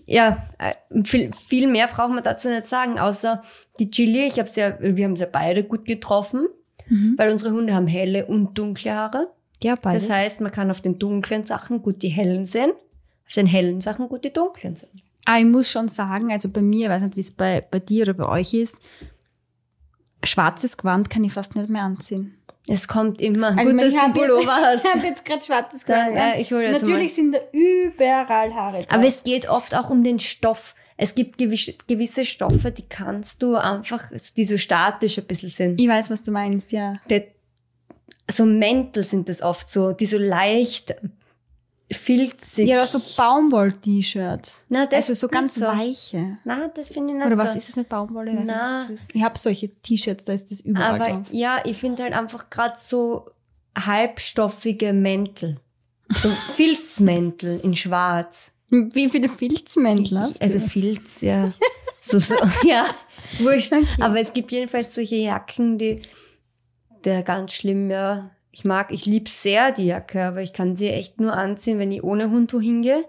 ja, 0.06 0.48
äh, 0.58 0.74
viel, 1.04 1.30
viel 1.32 1.68
mehr 1.68 1.86
braucht 1.86 2.10
man 2.12 2.22
dazu 2.22 2.48
nicht 2.48 2.68
sagen, 2.68 2.98
außer 2.98 3.42
die 3.78 3.90
Chili. 3.90 4.26
Ich 4.26 4.38
habe 4.38 4.50
ja, 4.54 4.76
wir 4.80 5.04
haben 5.04 5.16
sie 5.16 5.24
ja 5.24 5.28
beide 5.30 5.62
gut 5.64 5.84
getroffen, 5.86 6.48
Mhm. 6.88 7.14
weil 7.16 7.30
unsere 7.30 7.52
Hunde 7.54 7.72
haben 7.74 7.86
helle 7.86 8.26
und 8.26 8.58
dunkle 8.58 8.92
Haare. 8.92 9.30
Ja, 9.62 9.76
beides. 9.76 10.08
Das 10.08 10.16
heißt, 10.16 10.40
man 10.40 10.50
kann 10.50 10.70
auf 10.70 10.80
den 10.80 10.98
dunklen 10.98 11.44
Sachen 11.46 11.82
gut 11.82 12.02
die 12.02 12.08
hellen 12.08 12.46
sehen, 12.46 12.72
auf 13.26 13.34
den 13.34 13.46
hellen 13.46 13.80
Sachen 13.80 14.08
gut 14.08 14.24
die 14.24 14.32
dunklen 14.32 14.74
sehen. 14.74 14.90
Aber 15.24 15.38
ich 15.38 15.44
muss 15.44 15.70
schon 15.70 15.86
sagen, 15.86 16.32
also 16.32 16.48
bei 16.48 16.62
mir, 16.62 16.86
ich 16.86 16.90
weiß 16.90 17.02
nicht, 17.02 17.16
wie 17.16 17.20
es 17.20 17.30
bei, 17.30 17.60
bei 17.60 17.78
dir 17.78 18.02
oder 18.02 18.14
bei 18.14 18.26
euch 18.26 18.54
ist, 18.54 18.80
schwarzes 20.24 20.76
Gewand 20.76 21.10
kann 21.10 21.22
ich 21.24 21.32
fast 21.32 21.54
nicht 21.54 21.68
mehr 21.68 21.82
anziehen. 21.82 22.34
Es 22.68 22.86
kommt 22.88 23.20
immer. 23.20 23.56
Also 23.58 23.72
gut, 23.72 23.82
dass 23.82 23.92
du 23.94 24.12
Pullover 24.12 24.40
jetzt, 24.42 24.50
hast. 24.64 24.84
Ich 24.84 24.94
habe 24.94 25.06
jetzt 25.06 25.24
gerade 25.24 25.44
schwarzes 25.44 25.84
Gewand. 25.84 26.14
ja, 26.14 26.32
an. 26.32 26.38
ich 26.40 26.52
hol 26.52 26.60
jetzt 26.62 26.82
Natürlich 26.82 27.14
sind 27.14 27.32
da 27.34 27.38
überall 27.52 28.54
Haare 28.54 28.78
drauf. 28.78 28.86
Aber 28.90 29.06
es 29.06 29.22
geht 29.22 29.48
oft 29.48 29.74
auch 29.74 29.90
um 29.90 30.04
den 30.04 30.18
Stoff. 30.18 30.74
Es 30.96 31.14
gibt 31.14 31.38
gewiss- 31.38 31.74
gewisse 31.86 32.24
Stoffe, 32.26 32.70
die 32.70 32.86
kannst 32.86 33.42
du 33.42 33.56
einfach, 33.56 34.10
die 34.36 34.44
so 34.44 34.58
statisch 34.58 35.18
ein 35.18 35.24
bisschen 35.24 35.48
sind. 35.50 35.80
ich 35.80 35.88
weiß, 35.88 36.10
was 36.10 36.22
du 36.22 36.30
meinst, 36.30 36.72
ja. 36.72 37.00
Der, 37.08 37.24
so 38.30 38.44
Mäntel 38.44 39.02
sind 39.02 39.28
das 39.30 39.40
oft 39.40 39.70
so, 39.70 39.92
die 39.92 40.06
so 40.06 40.18
leicht 40.18 40.94
filzig. 41.92 42.68
Ja, 42.68 42.76
oder 42.76 42.86
so 42.86 43.00
Baumwoll-T-Shirt. 43.16 44.48
Na, 44.68 44.86
das 44.86 45.08
Also 45.10 45.14
so 45.14 45.26
nicht 45.26 45.32
ganz 45.34 45.54
so. 45.56 45.66
weiche. 45.66 46.38
Na, 46.44 46.68
das 46.68 46.88
finde 46.88 47.12
ich 47.12 47.18
nicht 47.18 47.26
Oder 47.26 47.36
so. 47.36 47.42
was 47.42 47.56
ist 47.56 47.68
es 47.70 47.76
nicht 47.76 47.88
Baumwolle? 47.88 48.30
Ich 48.30 48.36
nicht, 48.38 48.46
Na. 48.46 48.82
das 48.82 48.90
ist. 48.90 49.14
Ich 49.14 49.22
habe 49.22 49.38
solche 49.38 49.68
T-Shirts, 49.82 50.24
da 50.24 50.32
ist 50.32 50.50
das 50.50 50.60
überall 50.60 50.94
Aber 51.00 51.08
drauf. 51.08 51.26
ja, 51.30 51.58
ich 51.64 51.76
finde 51.76 52.02
halt 52.02 52.12
einfach 52.12 52.50
gerade 52.50 52.74
so 52.76 53.30
halbstoffige 53.76 54.92
Mäntel. 54.92 55.56
So 56.12 56.30
Filzmäntel 56.52 57.60
in 57.60 57.74
schwarz. 57.76 58.52
Wie 58.68 59.08
viele 59.10 59.28
Filzmäntel 59.28 60.20
hast 60.20 60.36
du? 60.36 60.42
Also 60.42 60.60
Filz, 60.60 61.20
ja. 61.22 61.52
So, 62.00 62.18
so, 62.18 62.36
ja, 62.64 62.86
wurscht. 63.40 63.72
Okay. 63.72 63.86
Aber 64.00 64.20
es 64.20 64.32
gibt 64.32 64.52
jedenfalls 64.52 64.94
solche 64.94 65.16
Jacken, 65.16 65.76
die, 65.76 66.02
der 67.04 67.22
ganz 67.24 67.52
schlimm, 67.52 67.90
ja. 67.90 68.30
Ich 68.52 68.64
mag, 68.64 68.92
ich 68.92 69.06
lieb 69.06 69.28
sehr 69.28 69.70
die 69.72 69.86
Jacke, 69.86 70.24
aber 70.24 70.42
ich 70.42 70.52
kann 70.52 70.76
sie 70.76 70.88
echt 70.88 71.20
nur 71.20 71.34
anziehen, 71.34 71.78
wenn 71.78 71.92
ich 71.92 72.02
ohne 72.02 72.30
Hund 72.30 72.52
wohin 72.52 72.82
gehe. 72.82 73.04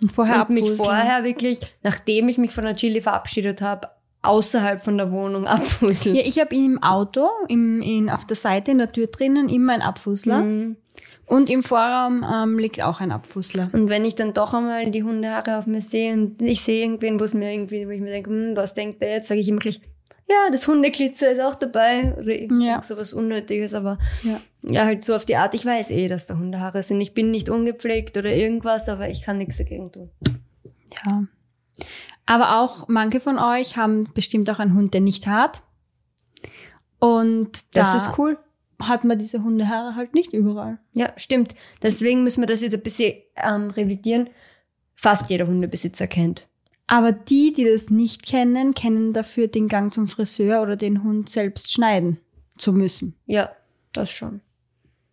Und 0.00 0.12
vorher 0.12 0.48
und 0.48 0.50
mich 0.50 0.70
vorher 0.72 1.24
wirklich, 1.24 1.60
nachdem 1.82 2.28
ich 2.28 2.38
mich 2.38 2.52
von 2.52 2.64
der 2.64 2.76
Chili 2.76 3.00
verabschiedet 3.00 3.60
habe, 3.60 3.88
außerhalb 4.22 4.80
von 4.80 4.96
der 4.96 5.10
Wohnung 5.10 5.46
abfuseln. 5.46 6.14
Ja, 6.14 6.22
ich 6.24 6.38
habe 6.38 6.54
im 6.54 6.82
Auto, 6.82 7.28
im, 7.48 7.82
in, 7.82 8.10
auf 8.10 8.26
der 8.26 8.36
Seite 8.36 8.70
in 8.70 8.78
der 8.78 8.92
Tür 8.92 9.08
drinnen 9.08 9.48
immer 9.48 9.72
ein 9.74 9.82
Abfußler. 9.82 10.42
Mhm. 10.42 10.76
Und 11.26 11.50
im 11.50 11.62
Vorraum 11.62 12.24
ähm, 12.24 12.58
liegt 12.58 12.80
auch 12.80 13.02
ein 13.02 13.12
Abfußler. 13.12 13.68
Und 13.72 13.90
wenn 13.90 14.06
ich 14.06 14.14
dann 14.14 14.32
doch 14.32 14.54
einmal 14.54 14.90
die 14.90 15.02
Hundehaare 15.02 15.58
auf 15.58 15.66
mir 15.66 15.82
sehe 15.82 16.14
und 16.14 16.40
ich 16.40 16.62
sehe 16.62 16.82
irgendwen, 16.82 17.20
wo 17.20 17.24
es 17.24 17.34
mir 17.34 17.52
irgendwie, 17.52 17.86
wo 17.86 17.90
ich 17.90 18.00
mir 18.00 18.10
denke, 18.10 18.30
hm, 18.30 18.56
was 18.56 18.72
denkt 18.72 19.02
der 19.02 19.10
jetzt, 19.10 19.28
sage 19.28 19.40
ich 19.40 19.48
immer 19.48 19.58
gleich, 19.58 19.82
ja, 20.28 20.50
das 20.50 20.68
Hundeglitzer 20.68 21.30
ist 21.32 21.40
auch 21.40 21.54
dabei. 21.54 22.14
Oder 22.16 22.34
Ja. 22.62 22.82
so 22.82 22.96
was 22.96 23.12
Unnötiges, 23.12 23.74
aber 23.74 23.98
Ja. 24.22 24.40
ja, 24.62 24.84
halt 24.84 25.04
so 25.04 25.14
auf 25.14 25.24
die 25.24 25.36
Art, 25.36 25.54
ich 25.54 25.64
weiß 25.64 25.90
eh, 25.90 26.08
dass 26.08 26.26
da 26.26 26.36
Hundehaare 26.36 26.82
sind. 26.82 27.00
Ich 27.00 27.14
bin 27.14 27.30
nicht 27.30 27.48
ungepflegt 27.48 28.16
oder 28.16 28.34
irgendwas, 28.34 28.88
aber 28.88 29.08
ich 29.08 29.22
kann 29.22 29.38
nichts 29.38 29.56
dagegen 29.58 29.90
tun. 29.92 30.10
Ja. 31.04 31.24
Aber 32.26 32.60
auch 32.60 32.88
manche 32.88 33.20
von 33.20 33.38
euch 33.38 33.76
haben 33.78 34.08
bestimmt 34.12 34.50
auch 34.50 34.58
einen 34.58 34.74
Hund, 34.74 34.92
der 34.92 35.00
nicht 35.00 35.26
hat. 35.26 35.62
Und 36.98 37.52
Das 37.74 37.92
da 37.92 37.96
ist 37.96 38.18
cool. 38.18 38.38
hat 38.82 39.04
man 39.04 39.18
diese 39.18 39.42
Hundehaare 39.42 39.94
halt 39.94 40.14
nicht 40.14 40.32
überall. 40.32 40.78
Ja, 40.92 41.12
stimmt. 41.16 41.54
Deswegen 41.82 42.22
müssen 42.24 42.42
wir 42.42 42.46
das 42.46 42.60
jetzt 42.60 42.74
ein 42.74 42.82
bisschen 42.82 43.14
ähm, 43.36 43.70
revidieren. 43.70 44.28
Fast 44.94 45.30
jeder 45.30 45.46
Hundebesitzer 45.46 46.06
kennt. 46.08 46.47
Aber 46.88 47.12
die, 47.12 47.52
die 47.52 47.64
das 47.64 47.90
nicht 47.90 48.26
kennen, 48.26 48.74
kennen 48.74 49.12
dafür 49.12 49.46
den 49.46 49.68
Gang 49.68 49.92
zum 49.92 50.08
Friseur 50.08 50.62
oder 50.62 50.74
den 50.74 51.04
Hund 51.04 51.28
selbst 51.28 51.72
schneiden 51.72 52.18
zu 52.56 52.72
müssen. 52.72 53.14
Ja, 53.26 53.50
das 53.92 54.10
schon. 54.10 54.40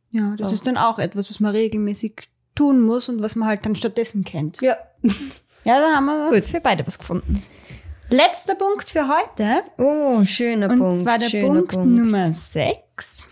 Ja, 0.09 0.33
das 0.37 0.49
Oh. 0.49 0.53
ist 0.53 0.65
dann 0.67 0.77
auch 0.77 0.97
etwas, 0.99 1.29
was 1.29 1.39
man 1.41 1.51
regelmäßig 1.51 2.29
tun 2.55 2.81
muss 2.81 3.09
und 3.09 3.21
was 3.21 3.35
man 3.35 3.49
halt 3.49 3.65
dann 3.65 3.75
stattdessen 3.75 4.23
kennt. 4.23 4.61
Ja. 4.61 4.77
Ja, 5.65 5.79
da 5.81 5.95
haben 5.95 6.05
wir 6.05 6.29
Gut. 6.31 6.43
für 6.45 6.61
beide 6.61 6.87
was 6.87 6.97
gefunden. 6.97 7.43
Letzter 8.09 8.55
Punkt 8.55 8.89
für 8.89 9.07
heute. 9.09 9.63
Oh, 9.77 10.23
schöner 10.23 10.69
Und 10.69 10.79
Punkt. 10.79 10.99
zwar 10.99 11.17
der 11.17 11.27
schöner 11.27 11.63
Punkt, 11.63 11.75
Nummer 11.99 12.23
6. 12.31 13.27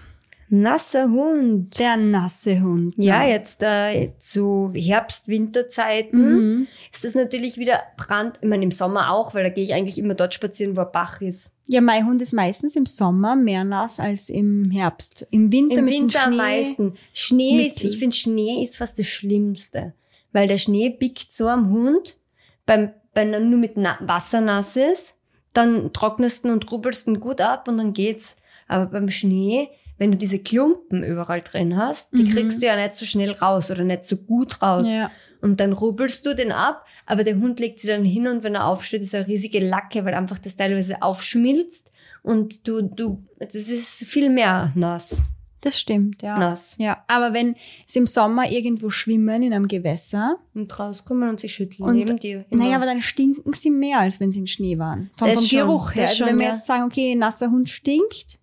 Nasser 0.50 1.10
Hund. 1.10 1.80
Der 1.80 1.98
nasse 1.98 2.62
Hund. 2.62 2.94
Ja, 2.98 3.26
jetzt 3.26 3.64
äh, 3.64 4.12
zu 4.20 4.72
Herbst-Winterzeiten 4.76 6.20
Mhm. 6.60 6.68
ist 6.92 7.04
das 7.04 7.16
natürlich 7.16 7.58
wieder 7.58 7.82
Brand. 7.98 8.38
Ich 8.42 8.48
meine, 8.48 8.64
im 8.64 8.72
Sommer 8.72 9.12
auch, 9.12 9.34
weil 9.34 9.44
da 9.44 9.50
gehe 9.50 9.64
ich 9.64 9.74
eigentlich 9.74 9.98
immer 9.98 10.14
dort 10.14 10.34
spazieren, 10.34 10.78
wo 10.78 10.82
ein 10.82 10.92
Bach 10.92 11.22
ist. 11.22 11.56
Ja, 11.68 11.82
mein 11.82 12.06
Hund 12.06 12.22
ist 12.22 12.34
meistens 12.34 12.76
im 12.76 12.86
Sommer 12.86 13.36
mehr 13.36 13.64
nass 13.64 14.00
als 14.00 14.30
im 14.30 14.70
Herbst. 14.72 15.28
Im 15.32 15.52
Winter 15.52 15.78
Im 15.80 15.86
mit 15.86 15.94
Winter 15.94 16.20
am 16.26 16.34
Schnee. 16.34 16.38
meisten. 16.38 16.94
Schnee 17.14 17.66
ist, 17.66 17.84
ich 17.84 17.98
finde, 17.98 18.16
Schnee 18.16 18.62
ist 18.62 18.78
fast 18.78 19.00
das 19.00 19.08
Schlimmste. 19.08 19.94
Weil 20.32 20.48
der 20.48 20.58
Schnee 20.58 20.90
biegt 20.90 21.32
so 21.34 21.48
am 21.48 21.70
Hund, 21.72 22.18
beim, 22.66 22.92
wenn 23.14 23.34
er 23.34 23.40
nur 23.40 23.60
mit 23.60 23.78
Na 23.78 23.98
Wasser 24.02 24.42
nass 24.42 24.76
ist, 24.76 25.16
dann 25.54 25.94
trocknest 25.94 26.46
du 26.46 26.50
und 26.52 26.72
rubbelst 26.72 27.08
ihn 27.08 27.20
gut 27.20 27.40
ab 27.40 27.68
und 27.68 27.78
dann 27.78 27.94
geht's. 27.94 28.36
Aber 28.68 28.88
beim 28.88 29.10
Schnee, 29.10 29.70
wenn 30.04 30.12
du 30.12 30.18
diese 30.18 30.40
Klumpen 30.40 31.02
überall 31.02 31.40
drin 31.40 31.78
hast, 31.78 32.12
die 32.12 32.24
Mhm. 32.24 32.32
kriegst 32.34 32.62
du 32.62 32.66
ja 32.66 32.76
nicht 32.76 32.98
so 32.98 33.06
schnell 33.06 33.32
raus 33.32 33.72
oder 33.72 33.86
nicht 33.86 34.06
so 34.06 34.18
gut 34.18 34.62
raus. 34.62 34.94
Ja. 34.94 35.10
Und 35.42 35.62
dann 35.62 35.72
rubbelst 35.72 36.26
du 36.26 36.36
den 36.36 36.52
ab, 36.52 36.86
aber 37.06 37.24
der 37.24 37.38
Hund 37.38 37.62
legt 37.62 37.80
sie 37.80 37.88
dann 37.88 38.04
hin 38.04 38.28
und 38.28 38.44
wenn 38.44 38.56
er 38.56 38.68
aufsteht, 38.68 39.02
ist 39.02 39.14
er 39.14 39.22
eine 39.22 39.30
riesige 39.30 39.60
Lacke, 39.66 40.04
weil 40.04 40.14
einfach 40.14 40.40
das 40.40 40.58
teilweise 40.58 41.02
aufschmilzt 41.02 41.90
und 42.22 42.68
du, 42.68 42.82
du, 42.82 43.24
das 43.40 43.56
ist 43.56 44.04
viel 44.04 44.30
mehr 44.30 44.74
nass. 44.76 45.24
Das 45.62 45.80
stimmt, 45.80 46.22
ja. 46.22 46.38
Nass. 46.38 46.76
Ja, 46.78 47.06
aber 47.08 47.34
wenn 47.34 47.56
sie 47.88 48.00
im 48.00 48.06
Sommer 48.08 48.52
irgendwo 48.52 48.90
schwimmen 48.90 49.42
in 49.44 49.54
einem 49.54 49.70
Gewässer, 49.70 50.36
Und 50.54 50.78
rauskommen 50.78 51.30
und 51.30 51.40
sich 51.40 51.54
schütteln 51.54 51.88
Und- 51.88 51.96
neben 51.96 52.18
dir. 52.20 52.44
Immer. 52.50 52.64
naja, 52.66 52.76
aber 52.76 52.86
dann 52.86 53.02
stinken 53.02 53.54
sie 53.54 53.72
mehr, 53.72 54.00
als 54.00 54.20
wenn 54.20 54.32
sie 54.34 54.40
im 54.40 54.48
Schnee 54.48 54.78
waren. 54.78 55.10
Vom, 55.16 55.30
vom 55.30 55.46
schon, 55.46 55.60
Geruch 55.60 55.96
her. 55.96 56.04
Also 56.04 56.16
schon, 56.16 56.28
wenn 56.28 56.40
wir 56.40 56.48
ja. 56.48 56.54
jetzt 56.56 56.66
sagen, 56.66 56.84
okay, 56.84 57.16
nasser 57.16 57.50
Hund 57.50 57.70
stinkt, 57.70 58.38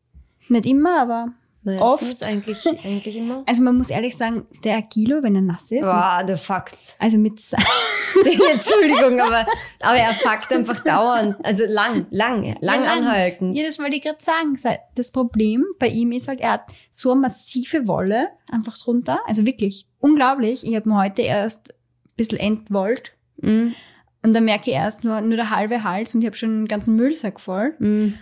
nicht 0.48 0.64
immer, 0.66 0.98
aber 1.02 1.32
Meistens 1.62 2.22
oft. 2.22 2.22
eigentlich, 2.22 2.66
eigentlich 2.66 3.16
immer. 3.16 3.42
also 3.46 3.62
man 3.62 3.76
muss 3.76 3.90
ehrlich 3.90 4.16
sagen, 4.16 4.46
der 4.64 4.76
Agilo, 4.76 5.22
wenn 5.22 5.34
er 5.34 5.42
nass 5.42 5.70
ist, 5.70 5.82
Boah, 5.82 6.24
der 6.26 6.36
fuckt. 6.36 6.96
also 6.98 7.18
mit 7.18 7.34
Entschuldigung, 8.52 9.20
aber, 9.20 9.46
aber 9.80 9.96
er 9.96 10.14
fuckt 10.14 10.52
einfach 10.52 10.80
dauernd. 10.80 11.36
Also 11.44 11.64
lang, 11.66 12.06
lang, 12.10 12.56
lang 12.60 12.84
Ja, 12.84 12.92
anhaltend. 12.92 13.56
Ja, 13.56 13.64
das 13.64 13.78
wollte 13.78 13.96
ich 13.96 14.02
gerade 14.02 14.22
sagen. 14.22 14.56
Das 14.94 15.10
Problem 15.10 15.64
bei 15.78 15.88
ihm 15.88 16.12
ist 16.12 16.28
halt, 16.28 16.40
er 16.40 16.52
hat 16.52 16.72
so 16.90 17.12
eine 17.12 17.20
massive 17.20 17.86
Wolle 17.86 18.28
einfach 18.50 18.78
drunter. 18.78 19.20
Also 19.26 19.46
wirklich 19.46 19.86
unglaublich. 19.98 20.66
Ich 20.66 20.74
habe 20.74 20.88
mir 20.88 20.96
heute 20.96 21.22
erst 21.22 21.70
ein 21.70 22.16
bisschen 22.16 22.38
entwollt. 22.38 23.14
Mhm. 23.38 23.74
Und 24.22 24.34
dann 24.34 24.44
merke 24.44 24.70
ich 24.70 24.76
erst 24.76 25.04
nur, 25.04 25.20
nur 25.20 25.36
der 25.36 25.50
halbe 25.50 25.82
Hals 25.82 26.14
und 26.14 26.20
ich 26.20 26.26
habe 26.26 26.36
schon 26.36 26.50
einen 26.50 26.68
ganzen 26.68 26.96
Müllsack 26.96 27.40
voll. 27.40 27.74
Mhm. 27.78 28.14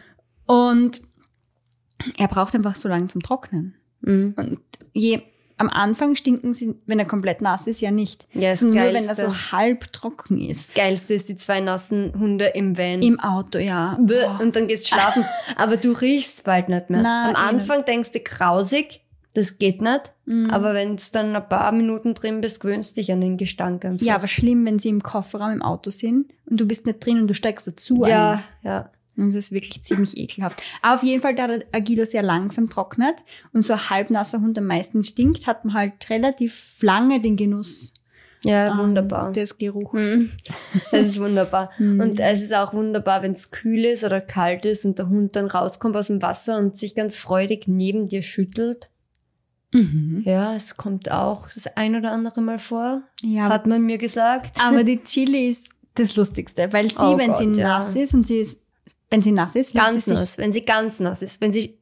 Und 0.47 1.03
er 2.17 2.29
braucht 2.29 2.55
einfach 2.55 2.77
so 2.77 2.89
lange 2.89 3.09
zum 3.09 3.23
Trocknen. 3.23 3.75
Mhm. 4.01 4.35
Und 4.37 4.59
je, 4.93 5.23
am 5.59 5.69
Anfang 5.69 6.15
stinken 6.15 6.55
sie, 6.55 6.75
wenn 6.87 6.99
er 6.99 7.05
komplett 7.05 7.43
nass 7.43 7.67
ist, 7.67 7.81
ja 7.81 7.91
nicht. 7.91 8.27
Ja, 8.35 8.51
das 8.51 8.61
Sondern 8.61 8.85
nur, 8.85 8.95
wenn 8.95 9.09
er 9.09 9.15
so 9.15 9.53
halb 9.53 9.93
trocken 9.93 10.39
ist. 10.39 10.69
Das 10.69 10.75
Geilste 10.75 11.15
ist 11.15 11.29
die 11.29 11.37
zwei 11.37 11.61
nassen 11.61 12.13
Hunde 12.19 12.47
im 12.47 12.79
Van. 12.79 13.03
Im 13.03 13.19
Auto, 13.19 13.59
ja. 13.59 13.99
Bäh, 14.01 14.23
Boah. 14.25 14.41
und 14.41 14.55
dann 14.55 14.69
gehst 14.69 14.85
du 14.85 14.95
schlafen. 14.95 15.25
Aber 15.57 15.77
du 15.77 15.93
riechst 15.93 16.45
bald 16.45 16.69
nicht 16.69 16.91
mehr. 16.91 17.03
Nein, 17.03 17.35
Am 17.35 17.45
eh 17.45 17.49
Anfang 17.49 17.85
denkst 17.85 18.13
du 18.13 18.21
grausig, 18.21 19.01
das 19.35 19.59
geht 19.59 19.83
nicht. 19.83 20.13
Mhm. 20.27 20.51
Aber 20.51 20.75
wenn 20.75 20.97
du 20.97 21.03
dann 21.13 21.35
ein 21.35 21.49
paar 21.49 21.73
Minuten 21.73 22.15
drin 22.15 22.41
bist, 22.41 22.61
gewöhnst 22.61 22.97
du 22.97 23.01
dich 23.01 23.13
an 23.13 23.21
den 23.21 23.37
Gestank 23.37 23.85
einfach. 23.85 24.07
Ja, 24.07 24.15
aber 24.15 24.29
schlimm, 24.29 24.65
wenn 24.65 24.79
sie 24.79 24.89
im 24.89 25.03
Kofferraum 25.03 25.53
im 25.53 25.63
Auto 25.63 25.91
sind 25.91 26.33
und 26.47 26.61
du 26.61 26.67
bist 26.67 26.87
nicht 26.87 27.05
drin 27.05 27.21
und 27.21 27.27
du 27.27 27.35
steigst 27.35 27.67
dazu 27.67 28.05
ja, 28.07 28.33
ein. 28.33 28.41
ja. 28.63 28.91
Und 29.19 29.31
das 29.35 29.47
ist 29.47 29.53
wirklich 29.53 29.83
ziemlich 29.83 30.17
ekelhaft. 30.17 30.63
Aber 30.83 30.95
auf 30.95 31.03
jeden 31.03 31.21
Fall, 31.23 31.35
da 31.35 31.47
der 31.49 31.65
Agilo 31.73 32.05
sehr 32.05 32.23
langsam 32.23 32.69
trocknet 32.71 33.17
und 33.53 33.63
so 33.63 33.73
ein 33.75 33.91
halbnasser 33.91 34.41
Hund 34.41 34.57
am 34.59 34.67
meisten 34.67 35.03
stinkt, 35.05 35.47
hat 35.47 35.65
man 35.65 35.75
halt 35.75 36.09
relativ 36.09 36.77
lange 36.81 37.21
den 37.21 37.37
Genuss 37.37 37.93
Ja, 38.45 38.71
ähm, 38.73 38.79
wunderbar. 38.79 39.33
des 39.33 39.59
Geruchs. 39.59 40.17
Mhm. 40.17 40.31
Das 40.93 41.07
ist 41.09 41.21
wunderbar. 41.21 41.71
Mhm. 41.79 42.01
Und 42.01 42.21
es 42.21 42.43
ist 42.43 42.55
auch 42.55 42.73
wunderbar, 42.73 43.23
wenn 43.23 43.33
es 43.33 43.51
kühl 43.51 43.85
ist 43.85 44.05
oder 44.05 44.21
kalt 44.21 44.65
ist 44.65 44.85
und 44.85 44.99
der 44.99 45.09
Hund 45.09 45.35
dann 45.37 45.47
rauskommt 45.47 45.97
aus 45.97 46.07
dem 46.07 46.23
Wasser 46.23 46.57
und 46.59 46.77
sich 46.77 46.95
ganz 46.95 47.17
freudig 47.17 47.65
neben 47.67 48.09
dir 48.09 48.23
schüttelt. 48.23 48.91
Mhm. 49.73 50.23
Ja, 50.25 50.55
es 50.55 50.77
kommt 50.77 51.11
auch 51.11 51.49
das 51.53 51.67
ein 51.77 51.95
oder 51.97 52.11
andere 52.13 52.41
Mal 52.41 52.59
vor, 52.59 53.03
Ja, 53.23 53.51
hat 53.51 53.67
man 53.67 53.83
mir 53.83 53.99
gesagt. 53.99 54.59
aber 54.63 54.83
die 54.85 54.99
Chili 55.03 55.49
ist 55.51 55.69
das 55.95 56.17
Lustigste, 56.17 56.73
weil 56.73 56.91
sie, 56.91 56.97
Oh 57.01 57.19
wenn 57.19 57.35
sie 57.35 57.47
Gott, 57.47 57.57
ja. 57.59 57.79
nass 57.79 57.95
ist 57.97 58.15
und 58.15 58.27
sie 58.27 58.39
ist, 58.39 58.63
wenn 59.11 59.21
sie 59.21 59.33
nass 59.33 59.55
ist, 59.57 59.75
will 59.75 59.83
ganz 59.83 60.05
sie 60.07 60.13
nass, 60.15 60.39
wenn 60.39 60.53
sie 60.53 60.63
ganz 60.65 61.01
nass 61.01 61.23
ist, 61.23 61.41
wenn 61.41 61.53
sie 61.53 61.79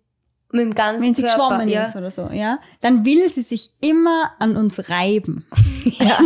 mit 0.53 0.61
dem 0.63 0.75
ganzen 0.75 1.03
wenn 1.03 1.15
sie 1.15 1.23
Körper, 1.23 1.49
geschwommen 1.49 1.69
ja, 1.69 1.83
ist 1.85 1.97
oder 1.97 2.11
so, 2.11 2.29
ja, 2.33 2.61
dann 2.81 3.05
will 3.05 3.29
sie 3.29 3.43
sich 3.43 3.71
immer 3.81 4.31
an 4.39 4.57
uns 4.57 4.89
reiben. 4.89 5.45
ja, 5.85 6.19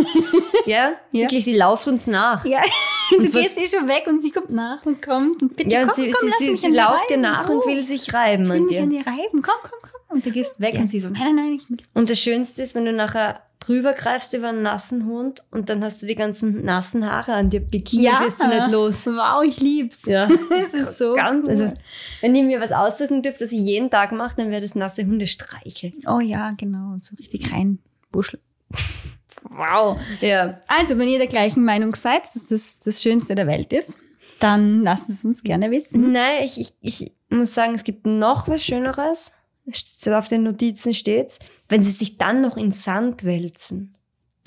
ja, 0.65 0.91
Ja. 1.11 1.21
wirklich, 1.23 1.43
sie 1.43 1.55
lauft 1.55 1.87
uns 1.87 2.05
nach. 2.07 2.45
Ja, 2.45 2.61
du 3.11 3.17
Und 3.17 3.33
was- 3.33 3.41
gehst 3.41 3.57
eh 3.57 3.77
schon 3.77 3.87
weg 3.87 4.05
und 4.07 4.21
sie 4.21 4.29
kommt 4.31 4.51
nach 4.51 4.85
und 4.85 5.01
kommt 5.01 5.41
und 5.41 5.55
bitte 5.55 5.69
Ja, 5.71 5.81
und 5.83 5.89
komm, 5.89 6.03
sie, 6.03 6.11
komm, 6.11 6.29
sie, 6.37 6.45
sie, 6.45 6.51
mich 6.51 6.61
sie 6.61 6.69
lauft 6.69 7.09
dir 7.09 7.17
nach 7.17 7.49
Oh, 7.49 7.53
und 7.53 7.65
will 7.65 7.81
sich 7.81 8.13
reiben 8.13 8.45
will 8.47 8.57
an 8.57 8.63
mich 8.65 8.71
dir. 8.75 8.83
an 8.83 8.89
dir 8.91 9.05
reiben. 9.07 9.41
Komm, 9.41 9.55
komm, 9.63 9.79
komm. 9.81 10.01
Und 10.17 10.25
du 10.25 10.31
gehst 10.31 10.59
weg 10.59 10.75
Ja. 10.75 10.81
und 10.81 10.87
sie 10.87 10.99
so, 10.99 11.09
nein, 11.09 11.23
nein, 11.23 11.35
nein, 11.35 11.53
ich 11.61 11.69
will. 11.69 11.77
Und 11.95 12.09
das 12.09 12.19
Schönste 12.19 12.61
ist, 12.61 12.75
wenn 12.75 12.85
du 12.85 12.93
nachher 12.93 13.41
drüber 13.61 13.93
greifst 13.93 14.33
über 14.33 14.49
einen 14.49 14.63
nassen 14.63 15.05
Hund 15.05 15.43
und 15.51 15.69
dann 15.69 15.83
hast 15.83 16.01
du 16.01 16.05
die 16.05 16.15
ganzen 16.15 16.65
nassen 16.65 17.09
Haare 17.09 17.33
an 17.33 17.49
dir 17.49 17.61
picken 17.61 17.99
und 17.99 18.19
wirst 18.19 18.41
du 18.43 18.47
nicht 18.47 18.71
los. 18.71 19.05
Wow, 19.05 19.43
ich 19.45 19.59
lieb's. 19.61 20.05
Ja. 20.05 20.27
Es 20.51 20.73
ist 20.73 20.97
so 20.97 21.13
Ganz, 21.13 21.45
cool. 21.47 21.51
also, 21.51 21.73
wenn 22.21 22.35
ich 22.35 22.43
mir 22.43 22.59
was 22.59 22.71
aussuchen 22.71 23.21
dürfte, 23.21 23.45
das 23.45 23.51
ich 23.51 23.59
jeden 23.59 23.89
Tag 23.89 24.11
mache, 24.11 24.35
dann 24.37 24.51
wäre 24.51 24.61
das 24.61 24.75
nasse 24.75 25.05
Hunde 25.05 25.27
streicheln. 25.27 25.93
Oh 26.07 26.19
ja, 26.19 26.51
genau. 26.57 26.97
So 26.99 27.15
richtig 27.15 27.53
rein 27.53 27.79
buscheln. 28.11 28.41
Wow. 29.53 29.99
Ja. 30.21 30.59
Also, 30.67 30.97
wenn 30.97 31.09
ihr 31.09 31.17
der 31.17 31.27
gleichen 31.27 31.65
Meinung 31.65 31.93
seid, 31.95 32.23
dass 32.23 32.47
das 32.47 32.79
das 32.79 33.01
Schönste 33.01 33.35
der 33.35 33.47
Welt 33.47 33.73
ist, 33.73 33.97
dann 34.39 34.81
lasst 34.83 35.09
es 35.09 35.25
uns 35.25 35.43
gerne 35.43 35.71
wissen. 35.71 36.11
Nein, 36.11 36.43
ich, 36.43 36.59
ich, 36.59 36.73
ich 36.81 37.11
muss 37.29 37.53
sagen, 37.53 37.73
es 37.73 37.83
gibt 37.83 38.05
noch 38.05 38.47
was 38.47 38.63
Schöneres. 38.63 39.33
Auf 40.07 40.27
den 40.27 40.43
Notizen 40.43 40.93
steht's, 40.93 41.39
wenn 41.69 41.81
sie 41.81 41.91
sich 41.91 42.17
dann 42.17 42.41
noch 42.41 42.57
in 42.57 42.71
Sand 42.71 43.23
wälzen. 43.23 43.93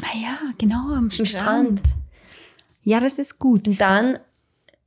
Ah 0.03 0.17
ja, 0.21 0.39
genau, 0.59 0.89
am 0.89 1.05
Am 1.05 1.11
Strand. 1.11 1.29
Strand. 1.29 1.83
Ja, 2.83 3.01
das 3.01 3.19
ist 3.19 3.39
gut. 3.39 3.69
Und 3.69 3.81
dann, 3.81 4.19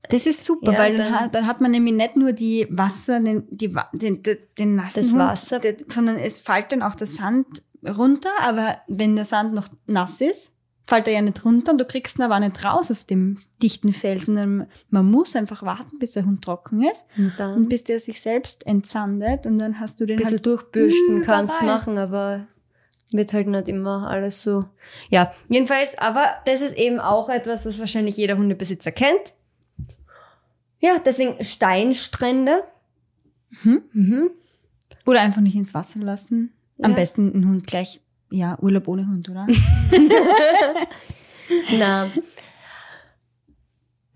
Das 0.10 0.26
ist 0.26 0.44
super, 0.46 0.74
Ja, 0.74 0.80
weil 0.80 0.96
dann, 0.96 1.12
dann- 1.12 1.20
hat, 1.20 1.36
dann 1.36 1.48
hat 1.48 1.62
man 1.62 1.72
nämlich 1.72 1.94
nicht 1.94 2.16
nur 2.16 2.32
die 2.34 2.68
Wasser, 2.70 3.20
den, 3.20 3.48
die, 3.50 3.74
den, 3.94 4.22
den, 4.24 4.38
den 4.58 4.76
nassen 4.76 5.02
Das 5.02 5.12
Hund, 5.12 5.20
Wasser. 5.20 5.60
der- 5.60 5.78
sondern 5.92 6.18
es 6.18 6.40
fällt 6.40 6.72
dann 6.72 6.82
auch 6.84 6.96
der 6.96 7.08
Sand 7.08 7.64
runter, 7.84 8.30
aber 8.40 8.78
wenn 8.88 9.16
der 9.16 9.26
Sand 9.26 9.54
noch 9.54 9.68
nass 9.86 10.22
ist, 10.22 10.54
fällt 10.88 11.08
er 11.08 11.14
ja 11.14 11.22
nicht 11.22 11.44
runter 11.46 11.74
und 11.74 11.78
du 11.78 11.86
kriegst 11.86 12.18
ihn 12.18 12.24
aber 12.24 12.40
nicht 12.40 12.64
raus 12.64 12.90
aus 12.90 13.06
dem 13.06 13.38
dichten 13.62 13.92
Fell, 13.94 14.24
sondern 14.24 14.68
man 14.90 15.06
muss 15.12 15.36
einfach 15.36 15.62
warten, 15.62 16.00
bis 16.00 16.14
der 16.14 16.26
Hund 16.26 16.44
trocken 16.44 16.82
ist 16.90 17.06
und 17.18 17.34
dann 17.38 17.56
und 17.58 17.70
bis 17.70 17.84
der 17.84 18.00
sich 18.00 18.22
selbst 18.22 18.66
entsandet 18.66 19.46
und 19.46 19.60
dann 19.60 19.80
hast 19.80 20.00
du 20.00 20.06
den 20.06 20.16
ein 20.16 20.18
bisschen 20.18 20.38
halt 20.38 20.46
durchbürsten 20.46 21.22
kannst 21.22 21.62
machen, 21.62 21.98
aber 21.98 22.48
wird 23.12 23.34
halt 23.34 23.48
nicht 23.48 23.68
immer 23.68 24.10
alles 24.10 24.42
so. 24.42 24.66
Ja, 25.10 25.34
jedenfalls, 25.50 25.98
aber 25.98 26.26
das 26.46 26.62
ist 26.62 26.76
eben 26.78 27.00
auch 27.00 27.30
etwas, 27.30 27.66
was 27.66 27.80
wahrscheinlich 27.80 28.18
jeder 28.18 28.38
Hundebesitzer 28.38 28.92
kennt. 28.92 29.34
Ja, 30.80 30.98
deswegen 31.06 31.44
Steinstrände. 31.44 32.64
Mhm. 33.64 33.82
Mhm. 33.94 34.30
Oder 35.06 35.22
einfach 35.22 35.42
nicht 35.42 35.56
ins 35.56 35.74
Wasser 35.74 36.00
lassen. 36.00 36.54
Am 36.82 36.92
Ja. 36.92 36.98
besten 36.98 37.34
einen 37.34 37.48
Hund 37.48 37.66
gleich, 37.66 38.02
ja, 38.30 38.58
Urlaub 38.60 38.88
ohne 38.88 39.08
Hund, 39.08 39.30
oder? 39.30 39.48
Na. 41.78 42.10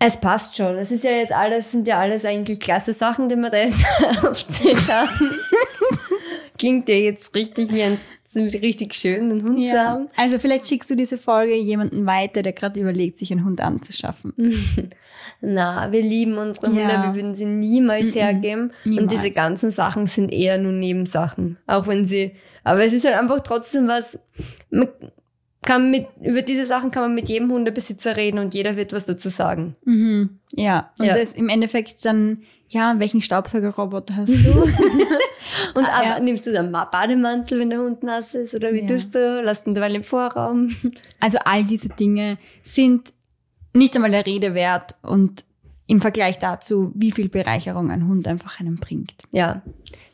Es 0.04 0.16
passt 0.16 0.56
schon. 0.56 0.76
Es 0.78 0.90
ist 0.90 1.04
ja 1.04 1.12
jetzt 1.12 1.32
alles, 1.32 1.70
sind 1.70 1.86
ja 1.86 2.00
alles 2.00 2.24
eigentlich 2.24 2.58
klasse 2.58 2.92
Sachen, 2.92 3.28
die 3.28 3.36
wir 3.36 3.50
da 3.50 3.58
jetzt 3.58 3.84
aufzählt 4.24 4.88
haben. 4.88 5.38
Klingt 6.62 6.88
ja 6.88 6.94
jetzt 6.94 7.34
richtig 7.34 7.72
wie 7.72 7.82
ein 7.82 7.98
richtig 8.60 8.94
schönen 8.94 9.42
Hund 9.42 9.66
zu 9.66 9.76
haben. 9.76 10.08
Also 10.16 10.38
vielleicht 10.38 10.68
schickst 10.68 10.88
du 10.88 10.94
diese 10.94 11.18
Folge 11.18 11.56
jemanden 11.56 12.06
weiter, 12.06 12.42
der 12.42 12.52
gerade 12.52 12.78
überlegt, 12.78 13.18
sich 13.18 13.32
einen 13.32 13.44
Hund 13.44 13.60
anzuschaffen. 13.60 14.32
Na, 15.40 15.90
wir 15.90 16.02
lieben 16.02 16.38
unsere 16.38 16.68
Hunde, 16.68 16.82
Ja. 16.82 17.02
wir 17.08 17.16
würden 17.16 17.34
sie 17.34 17.46
niemals 17.46 18.14
hergeben. 18.14 18.72
Niemals. 18.84 19.02
Und 19.02 19.10
diese 19.12 19.30
ganzen 19.32 19.72
Sachen 19.72 20.06
sind 20.06 20.30
eher 20.32 20.56
nur 20.56 20.70
Nebensachen. 20.72 21.58
Auch 21.66 21.88
wenn 21.88 22.04
sie, 22.06 22.32
aber 22.62 22.84
es 22.84 22.92
ist 22.92 23.04
halt 23.04 23.16
einfach 23.16 23.40
trotzdem 23.40 23.88
was, 23.88 24.20
man 24.70 24.86
kann 25.62 25.90
mit, 25.90 26.06
über 26.22 26.42
diese 26.42 26.64
Sachen 26.64 26.92
kann 26.92 27.02
man 27.02 27.14
mit 27.16 27.28
jedem 27.28 27.50
Hundebesitzer 27.50 28.16
reden 28.16 28.38
und 28.38 28.54
jeder 28.54 28.76
wird 28.76 28.92
was 28.92 29.04
dazu 29.06 29.28
sagen. 29.30 29.74
Mhm. 29.84 30.38
Ja, 30.54 30.92
und 30.98 31.06
Ja. 31.06 31.14
das 31.16 31.32
im 31.34 31.48
Endeffekt 31.48 32.04
dann, 32.04 32.42
ja, 32.72 32.98
welchen 32.98 33.20
Staubsaugerroboter 33.20 34.16
hast 34.16 34.28
du? 34.44 34.62
Und 35.74 35.84
Ah, 35.84 36.02
ja. 36.04 36.20
nimmst 36.20 36.46
du 36.46 36.52
dann 36.52 36.72
Bademantel, 36.72 37.60
wenn 37.60 37.70
der 37.70 37.80
Hund 37.80 38.02
nass 38.02 38.34
ist, 38.34 38.54
oder 38.54 38.72
wie 38.72 38.80
Ja. 38.80 38.86
tust 38.86 39.14
du? 39.14 39.42
Lass 39.42 39.66
ihn 39.66 39.74
derweil 39.74 39.94
im 39.94 40.02
Vorraum. 40.04 40.70
also 41.20 41.38
all 41.44 41.64
diese 41.64 41.88
Dinge 41.90 42.38
sind 42.62 43.12
nicht 43.74 43.94
einmal 43.94 44.10
der 44.10 44.26
Rede 44.26 44.54
wert 44.54 44.96
und 45.02 45.44
im 45.86 46.00
Vergleich 46.00 46.38
dazu, 46.38 46.92
wie 46.94 47.12
viel 47.12 47.28
Bereicherung 47.28 47.90
ein 47.90 48.06
Hund 48.08 48.26
einfach 48.26 48.60
einem 48.60 48.76
bringt. 48.76 49.12
Ja, 49.30 49.60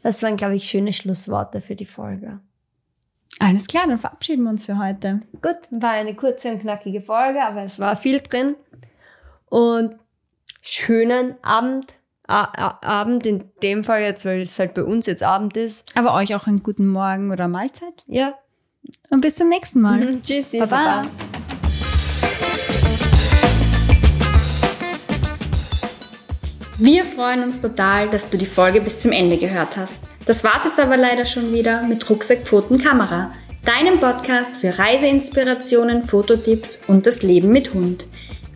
das 0.02 0.22
waren, 0.22 0.36
glaube 0.36 0.56
ich, 0.56 0.64
schöne 0.64 0.92
Schlussworte 0.92 1.60
für 1.60 1.76
die 1.76 1.86
Folge. 1.86 2.40
Alles 3.38 3.66
klar, 3.68 3.86
dann 3.86 3.98
verabschieden 3.98 4.42
wir 4.44 4.50
uns 4.50 4.64
für 4.66 4.78
heute. 4.78 5.20
Gut, 5.42 5.56
war 5.70 5.90
eine 5.92 6.14
kurze 6.16 6.50
und 6.50 6.60
knackige 6.60 7.00
Folge, 7.02 7.40
aber 7.44 7.62
es 7.62 7.78
war 7.78 7.94
viel 7.94 8.20
drin. 8.20 8.56
Und 9.46 9.94
schönen 10.60 11.34
Abend. 11.42 11.94
Abend 12.28 13.26
in 13.26 13.44
dem 13.62 13.84
Fall 13.84 14.02
jetzt, 14.02 14.24
weil 14.26 14.42
es 14.42 14.58
halt 14.58 14.74
bei 14.74 14.84
uns 14.84 15.06
jetzt 15.06 15.22
Abend 15.22 15.56
ist. 15.56 15.84
Aber 15.96 16.14
euch 16.14 16.34
auch 16.34 16.46
einen 16.46 16.62
guten 16.62 16.86
Morgen 16.86 17.30
oder 17.30 17.48
Mahlzeit. 17.48 18.04
Ja. 18.06 18.34
Und 19.10 19.22
bis 19.22 19.36
zum 19.36 19.48
nächsten 19.48 19.80
Mal. 19.80 20.20
Tschüssi. 20.22 20.58
Baba. 20.58 21.02
Baba. 21.02 21.02
Wir 26.80 27.04
freuen 27.04 27.42
uns 27.42 27.60
total, 27.60 28.08
dass 28.08 28.30
du 28.30 28.38
die 28.38 28.46
Folge 28.46 28.80
bis 28.80 29.00
zum 29.00 29.10
Ende 29.10 29.36
gehört 29.36 29.76
hast. 29.76 29.98
Das 30.26 30.44
war's 30.44 30.64
jetzt 30.64 30.78
aber 30.78 30.96
leider 30.96 31.26
schon 31.26 31.52
wieder 31.52 31.82
mit 31.82 32.08
Rucksack 32.08 32.46
Pfoten 32.46 32.78
Kamera, 32.78 33.32
deinem 33.64 33.98
Podcast 33.98 34.58
für 34.58 34.78
Reiseinspirationen, 34.78 36.04
Fototipps 36.04 36.84
und 36.86 37.04
das 37.06 37.22
Leben 37.22 37.48
mit 37.48 37.74
Hund. 37.74 38.06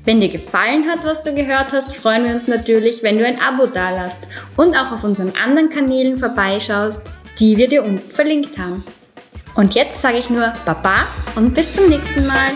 Wenn 0.04 0.20
dir 0.20 0.30
gefallen 0.30 0.88
hat, 0.90 1.04
was 1.04 1.22
du 1.22 1.32
gehört 1.32 1.72
hast, 1.72 1.94
freuen 1.94 2.24
wir 2.24 2.34
uns 2.34 2.48
natürlich, 2.48 3.04
wenn 3.04 3.18
du 3.18 3.26
ein 3.26 3.40
Abo 3.40 3.66
dalasst 3.66 4.26
und 4.56 4.76
auch 4.76 4.90
auf 4.90 5.04
unseren 5.04 5.32
anderen 5.42 5.70
Kanälen 5.70 6.18
vorbeischaust, 6.18 7.02
die 7.38 7.56
wir 7.56 7.68
dir 7.68 7.84
unten 7.84 8.10
verlinkt 8.10 8.58
haben. 8.58 8.82
Und 9.54 9.74
jetzt 9.74 10.00
sage 10.02 10.18
ich 10.18 10.28
nur 10.28 10.52
Baba 10.64 11.06
und 11.36 11.54
bis 11.54 11.74
zum 11.74 11.88
nächsten 11.88 12.26
Mal. 12.26 12.50